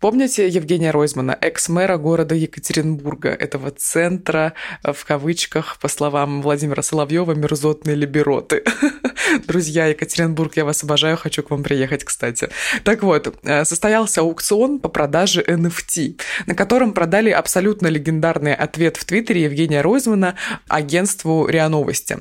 Помните 0.00 0.48
Евгения 0.48 0.92
Ройзмана, 0.92 1.36
экс-мэра 1.38 1.98
города 1.98 2.34
Екатеринбурга, 2.34 3.28
этого 3.28 3.70
центра, 3.70 4.54
э, 4.82 4.94
в 4.94 5.04
кавычках, 5.04 5.78
по 5.78 5.88
словам 5.88 6.40
Владимира 6.40 6.82
Соловьева, 6.82 7.32
мерзотные 7.32 7.96
либероты? 7.96 8.64
Друзья, 9.46 9.86
Екатеринбург, 9.86 10.56
я 10.56 10.64
вас 10.64 10.82
обожаю, 10.82 11.16
хочу 11.16 11.42
к 11.42 11.50
вам 11.50 11.62
приехать, 11.62 12.04
кстати. 12.04 12.48
Так 12.84 13.02
вот, 13.02 13.34
э, 13.42 13.64
состоялся 13.64 14.20
аукцион 14.22 14.78
по 14.78 14.88
продаже 14.88 15.42
NFT, 15.42 16.20
на 16.46 16.54
котором 16.54 16.92
продали 16.92 17.30
абсолютно 17.30 17.88
легендарный 17.88 18.54
ответ 18.54 18.96
в 18.96 19.04
Твиттере 19.04 19.42
Евгения 19.44 19.80
Ройзмана 19.82 20.36
агентству 20.68 21.46
РИА 21.46 21.68
Новости. 21.68 22.18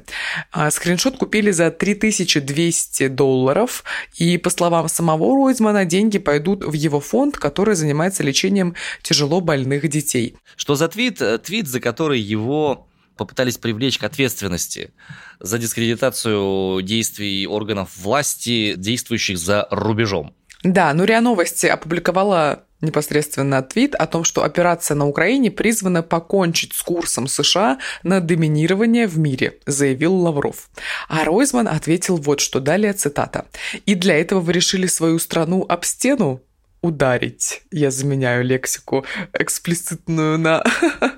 А, 0.51 0.71
скриншот 0.71 1.17
купили 1.17 1.51
за 1.51 1.71
3200 1.71 3.07
долларов, 3.07 3.83
и, 4.15 4.37
по 4.37 4.49
словам 4.49 4.87
самого 4.89 5.35
Ройзмана, 5.35 5.85
деньги 5.85 6.19
пойдут 6.19 6.63
в 6.63 6.73
его 6.73 6.99
фонд, 6.99 7.37
который 7.37 7.75
занимается 7.75 8.23
лечением 8.23 8.75
тяжело 9.01 9.41
больных 9.41 9.87
детей. 9.87 10.35
Что 10.55 10.75
за 10.75 10.87
твит? 10.87 11.21
Э, 11.21 11.37
твит, 11.37 11.67
за 11.67 11.79
который 11.79 12.19
его 12.19 12.87
попытались 13.19 13.57
привлечь 13.57 13.99
к 13.99 14.03
ответственности 14.03 14.91
за 15.39 15.57
дискредитацию 15.57 16.81
действий 16.81 17.45
органов 17.45 17.89
власти, 17.97 18.73
действующих 18.75 19.37
за 19.37 19.67
рубежом. 19.69 20.33
Да, 20.63 20.93
ну 20.93 21.03
РИА 21.05 21.21
Новости 21.21 21.67
опубликовала 21.67 22.63
непосредственно 22.81 23.61
твит 23.61 23.93
о 23.95 24.07
том, 24.07 24.23
что 24.23 24.43
операция 24.43 24.95
на 24.95 25.05
Украине 25.05 25.51
призвана 25.51 26.01
покончить 26.01 26.73
с 26.73 26.81
курсом 26.81 27.27
США 27.27 27.77
на 28.03 28.21
доминирование 28.21 29.07
в 29.07 29.17
мире, 29.17 29.57
заявил 29.65 30.15
Лавров. 30.15 30.69
А 31.09 31.25
Ройзман 31.25 31.67
ответил 31.67 32.15
вот 32.15 32.39
что, 32.39 32.59
далее 32.59 32.93
цитата. 32.93 33.45
«И 33.85 33.95
для 33.95 34.17
этого 34.17 34.39
вы 34.39 34.53
решили 34.53 34.87
свою 34.87 35.19
страну 35.19 35.65
об 35.67 35.83
стену? 35.83 36.41
ударить. 36.81 37.63
Я 37.71 37.91
заменяю 37.91 38.43
лексику 38.43 39.05
эксплицитную 39.33 40.37
на, 40.37 40.63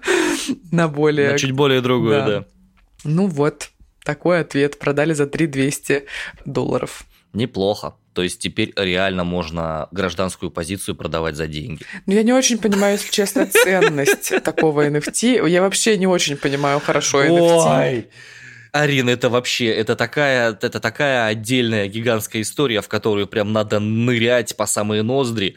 на 0.72 0.88
более... 0.88 1.32
На 1.32 1.38
чуть 1.38 1.52
более 1.52 1.82
другую, 1.82 2.12
да. 2.12 2.26
да. 2.26 2.46
Ну 3.04 3.28
вот, 3.28 3.70
такой 4.04 4.40
ответ. 4.40 4.80
Продали 4.80 5.14
за 5.14 5.28
3200 5.28 6.06
долларов. 6.46 7.04
Неплохо. 7.34 7.96
То 8.14 8.24
есть 8.24 8.40
теперь 8.40 8.74
реально 8.76 9.24
можно 9.24 9.88
гражданскую 9.92 10.52
позицию 10.52 10.96
продавать 10.96 11.36
за 11.36 11.48
деньги. 11.48 11.84
Ну, 12.06 12.14
я 12.14 12.24
не 12.24 12.34
очень 12.34 12.58
понимаю, 12.58 12.94
если 12.94 13.10
честно, 13.10 13.46
ценность 13.48 14.34
такого 14.44 14.88
NFT. 14.88 15.48
Я 15.48 15.62
вообще 15.62 15.98
не 15.98 16.08
очень 16.08 16.36
понимаю 16.36 16.82
хорошо 16.82 17.24
NFT. 17.24 18.08
Арина, 18.74 19.10
это 19.10 19.30
вообще, 19.30 19.68
это 19.68 19.98
такая, 19.98 20.52
это 20.52 20.80
такая 20.80 21.26
отдельная 21.26 21.88
гигантская 21.88 22.42
история, 22.42 22.82
в 22.82 22.88
которую 22.88 23.28
прям 23.28 23.52
надо 23.52 23.80
нырять 23.80 24.56
по 24.56 24.66
самые 24.66 25.04
ноздри. 25.04 25.56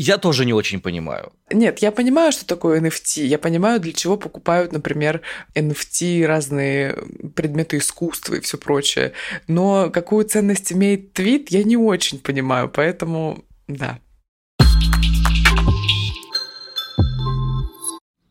Я 0.00 0.16
тоже 0.18 0.44
не 0.44 0.52
очень 0.52 0.80
понимаю. 0.80 1.32
Нет, 1.50 1.80
я 1.80 1.90
понимаю, 1.90 2.30
что 2.30 2.46
такое 2.46 2.80
NFT. 2.80 3.24
Я 3.24 3.36
понимаю, 3.36 3.80
для 3.80 3.92
чего 3.92 4.16
покупают, 4.16 4.70
например, 4.70 5.22
NFT, 5.56 6.24
разные 6.24 6.96
предметы 7.34 7.78
искусства 7.78 8.36
и 8.36 8.40
все 8.40 8.58
прочее. 8.58 9.12
Но 9.48 9.90
какую 9.90 10.24
ценность 10.24 10.72
имеет 10.72 11.14
твит, 11.14 11.50
я 11.50 11.64
не 11.64 11.76
очень 11.76 12.20
понимаю. 12.20 12.68
Поэтому, 12.68 13.44
да. 13.66 13.98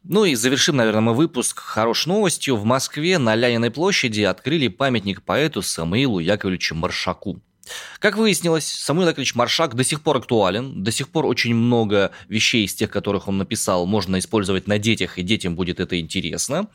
Ну 0.05 0.23
и 0.23 0.35
завершим, 0.35 0.77
наверное, 0.77 1.01
мы 1.01 1.13
выпуск 1.13 1.59
хорошей 1.59 2.07
новостью. 2.07 2.55
В 2.55 2.63
Москве 2.63 3.17
на 3.17 3.35
Ляниной 3.35 3.71
площади 3.71 4.21
открыли 4.21 4.69
памятник 4.69 5.21
поэту 5.21 5.61
Самуилу 5.61 6.19
Яковлевичу 6.19 6.75
Маршаку. 6.75 7.41
Как 7.99 8.17
выяснилось, 8.17 8.65
Самуил 8.65 9.07
Яковлевич 9.07 9.35
Маршак 9.35 9.75
до 9.75 9.83
сих 9.83 10.01
пор 10.01 10.17
актуален, 10.17 10.83
до 10.83 10.91
сих 10.91 11.09
пор 11.09 11.25
очень 11.25 11.55
много 11.55 12.11
вещей 12.29 12.65
из 12.65 12.73
тех, 12.73 12.89
которых 12.89 13.27
он 13.27 13.37
написал, 13.37 13.85
можно 13.85 14.19
использовать 14.19 14.67
на 14.67 14.77
детях, 14.77 15.17
и 15.17 15.23
детям 15.23 15.55
будет 15.55 15.79
это 15.79 15.99
интересно. 15.99 16.67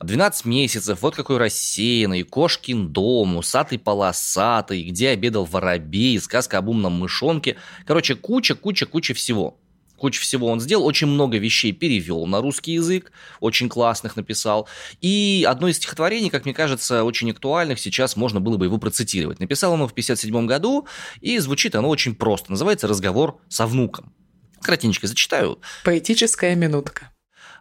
12 0.00 0.44
месяцев, 0.44 0.98
вот 1.00 1.14
какой 1.14 1.38
рассеянный, 1.38 2.22
Кошкин 2.22 2.92
дом, 2.92 3.36
усатый 3.36 3.78
полосатый, 3.78 4.82
где 4.84 5.10
обедал 5.10 5.44
воробей, 5.44 6.18
сказка 6.20 6.58
об 6.58 6.68
умном 6.68 6.92
мышонке. 6.94 7.56
Короче, 7.86 8.14
куча, 8.14 8.54
куча, 8.54 8.86
куча 8.86 9.14
всего. 9.14 9.58
Куча 9.96 10.20
всего 10.20 10.48
он 10.48 10.60
сделал, 10.60 10.86
очень 10.86 11.06
много 11.06 11.38
вещей 11.38 11.72
перевел 11.72 12.26
на 12.26 12.40
русский 12.40 12.72
язык, 12.72 13.12
очень 13.40 13.68
классных 13.68 14.16
написал. 14.16 14.68
И 15.00 15.46
одно 15.48 15.68
из 15.68 15.76
стихотворений, 15.76 16.30
как 16.30 16.44
мне 16.44 16.54
кажется, 16.54 17.04
очень 17.04 17.30
актуальных, 17.30 17.80
сейчас 17.80 18.16
можно 18.16 18.40
было 18.40 18.56
бы 18.56 18.66
его 18.66 18.78
процитировать. 18.78 19.40
Написал 19.40 19.72
он 19.72 19.78
его 19.78 19.88
в 19.88 19.92
1957 19.92 20.46
году, 20.46 20.86
и 21.20 21.38
звучит 21.38 21.74
оно 21.74 21.88
очень 21.88 22.14
просто. 22.14 22.50
Называется 22.50 22.88
«Разговор 22.88 23.38
со 23.48 23.66
внуком». 23.66 24.12
Кратенько 24.60 25.06
зачитаю. 25.06 25.60
Поэтическая 25.84 26.54
минутка. 26.54 27.10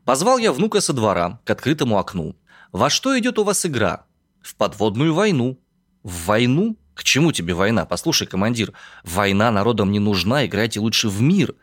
Позвал 0.05 0.37
я 0.37 0.51
внука 0.51 0.81
со 0.81 0.93
двора 0.93 1.39
к 1.45 1.49
открытому 1.49 1.97
окну. 1.97 2.35
«Во 2.71 2.89
что 2.89 3.17
идет 3.17 3.39
у 3.39 3.43
вас 3.43 3.65
игра?» 3.65 4.05
«В 4.41 4.55
подводную 4.55 5.13
войну». 5.13 5.59
«В 6.03 6.25
войну? 6.25 6.77
К 6.93 7.03
чему 7.03 7.31
тебе 7.31 7.53
война? 7.53 7.85
Послушай, 7.85 8.27
командир, 8.27 8.73
война 9.03 9.51
народам 9.51 9.91
не 9.91 9.99
нужна, 9.99 10.45
играйте 10.45 10.79
лучше 10.79 11.09
в 11.09 11.21
мир». 11.21 11.55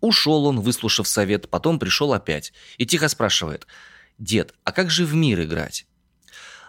Ушел 0.00 0.46
он, 0.46 0.60
выслушав 0.60 1.08
совет, 1.08 1.48
потом 1.48 1.78
пришел 1.78 2.12
опять 2.12 2.52
и 2.76 2.86
тихо 2.86 3.08
спрашивает, 3.08 3.66
«Дед, 4.18 4.54
а 4.64 4.72
как 4.72 4.90
же 4.90 5.04
в 5.04 5.14
мир 5.14 5.42
играть?» 5.42 5.86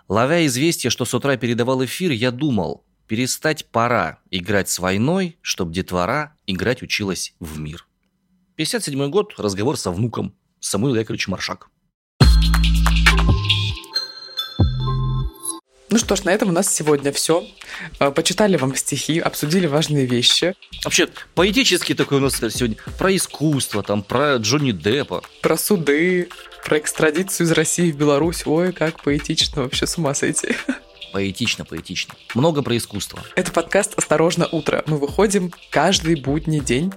Ловя 0.07 0.45
известие, 0.47 0.89
что 0.89 1.05
с 1.05 1.13
утра 1.13 1.37
передавал 1.37 1.85
эфир, 1.85 2.11
я 2.11 2.31
думал, 2.31 2.83
перестать 3.05 3.67
пора 3.67 4.19
играть 4.31 4.69
с 4.69 4.79
войной, 4.79 5.37
чтобы 5.41 5.73
детвора 5.73 6.35
играть 6.47 6.81
училась 6.81 7.35
в 7.39 7.59
мир. 7.59 7.87
57 8.55 9.09
год, 9.09 9.35
разговор 9.37 9.77
со 9.77 9.91
внуком, 9.91 10.35
Самуил 10.59 10.95
Яковлевич 10.95 11.27
Маршак. 11.27 11.69
Ну 15.91 15.97
что 15.97 16.15
ж, 16.15 16.23
на 16.23 16.29
этом 16.29 16.49
у 16.49 16.51
нас 16.51 16.73
сегодня 16.73 17.11
все. 17.11 17.47
Э, 17.99 18.11
почитали 18.11 18.57
вам 18.57 18.75
стихи, 18.75 19.19
обсудили 19.19 19.65
важные 19.65 20.05
вещи. 20.05 20.53
Вообще, 20.83 21.09
поэтический 21.33 21.95
такой 21.95 22.19
у 22.19 22.21
нас 22.21 22.35
сегодня 22.35 22.77
про 22.99 23.15
искусство, 23.15 23.81
там, 23.81 24.03
про 24.03 24.35
Джонни 24.35 24.71
Деппа. 24.71 25.23
Про 25.41 25.57
суды, 25.57 26.29
про 26.63 26.77
экстрадицию 26.77 27.47
из 27.47 27.51
России 27.53 27.91
в 27.91 27.97
Беларусь. 27.97 28.45
Ой, 28.45 28.71
как 28.71 29.01
поэтично, 29.01 29.63
вообще 29.63 29.87
с 29.87 29.97
ума 29.97 30.13
сойти. 30.13 30.49
Поэтично, 31.11 31.65
поэтично. 31.65 32.13
Много 32.35 32.61
про 32.61 32.77
искусство. 32.77 33.19
Это 33.35 33.51
подкаст 33.51 33.95
«Осторожно, 33.97 34.47
утро». 34.51 34.83
Мы 34.85 34.99
выходим 34.99 35.51
каждый 35.71 36.15
будний 36.15 36.59
день 36.59 36.93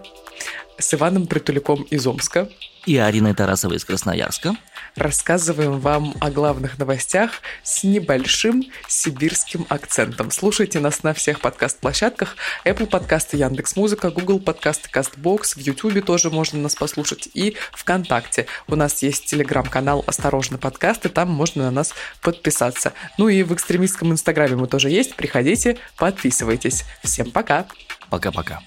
с 0.78 0.92
Иваном 0.92 1.26
Притуляком 1.26 1.82
из 1.84 2.06
Омска. 2.06 2.50
И 2.84 2.98
Ариной 2.98 3.32
Тарасовой 3.32 3.76
из 3.76 3.86
Красноярска 3.86 4.54
рассказываем 4.96 5.78
вам 5.80 6.14
о 6.20 6.30
главных 6.30 6.78
новостях 6.78 7.40
с 7.62 7.82
небольшим 7.84 8.64
сибирским 8.88 9.66
акцентом. 9.68 10.30
Слушайте 10.30 10.80
нас 10.80 11.02
на 11.02 11.14
всех 11.14 11.40
подкаст-площадках. 11.40 12.36
Apple 12.64 12.86
подкасты, 12.86 13.36
Яндекс 13.36 13.76
Музыка, 13.76 14.10
Google 14.10 14.40
подкасты, 14.40 14.88
Castbox. 14.92 15.54
В 15.54 15.58
YouTube 15.58 16.04
тоже 16.04 16.30
можно 16.30 16.58
нас 16.58 16.74
послушать. 16.74 17.28
И 17.34 17.56
ВКонтакте. 17.72 18.46
У 18.68 18.76
нас 18.76 19.02
есть 19.02 19.26
телеграм-канал 19.26 20.04
«Осторожно, 20.06 20.58
подкасты». 20.58 21.08
Там 21.08 21.30
можно 21.30 21.64
на 21.64 21.70
нас 21.70 21.94
подписаться. 22.20 22.92
Ну 23.18 23.28
и 23.28 23.42
в 23.42 23.52
экстремистском 23.54 24.12
инстаграме 24.12 24.56
мы 24.56 24.66
тоже 24.66 24.90
есть. 24.90 25.16
Приходите, 25.16 25.78
подписывайтесь. 25.96 26.84
Всем 27.02 27.30
пока. 27.30 27.66
Пока-пока. 28.10 28.60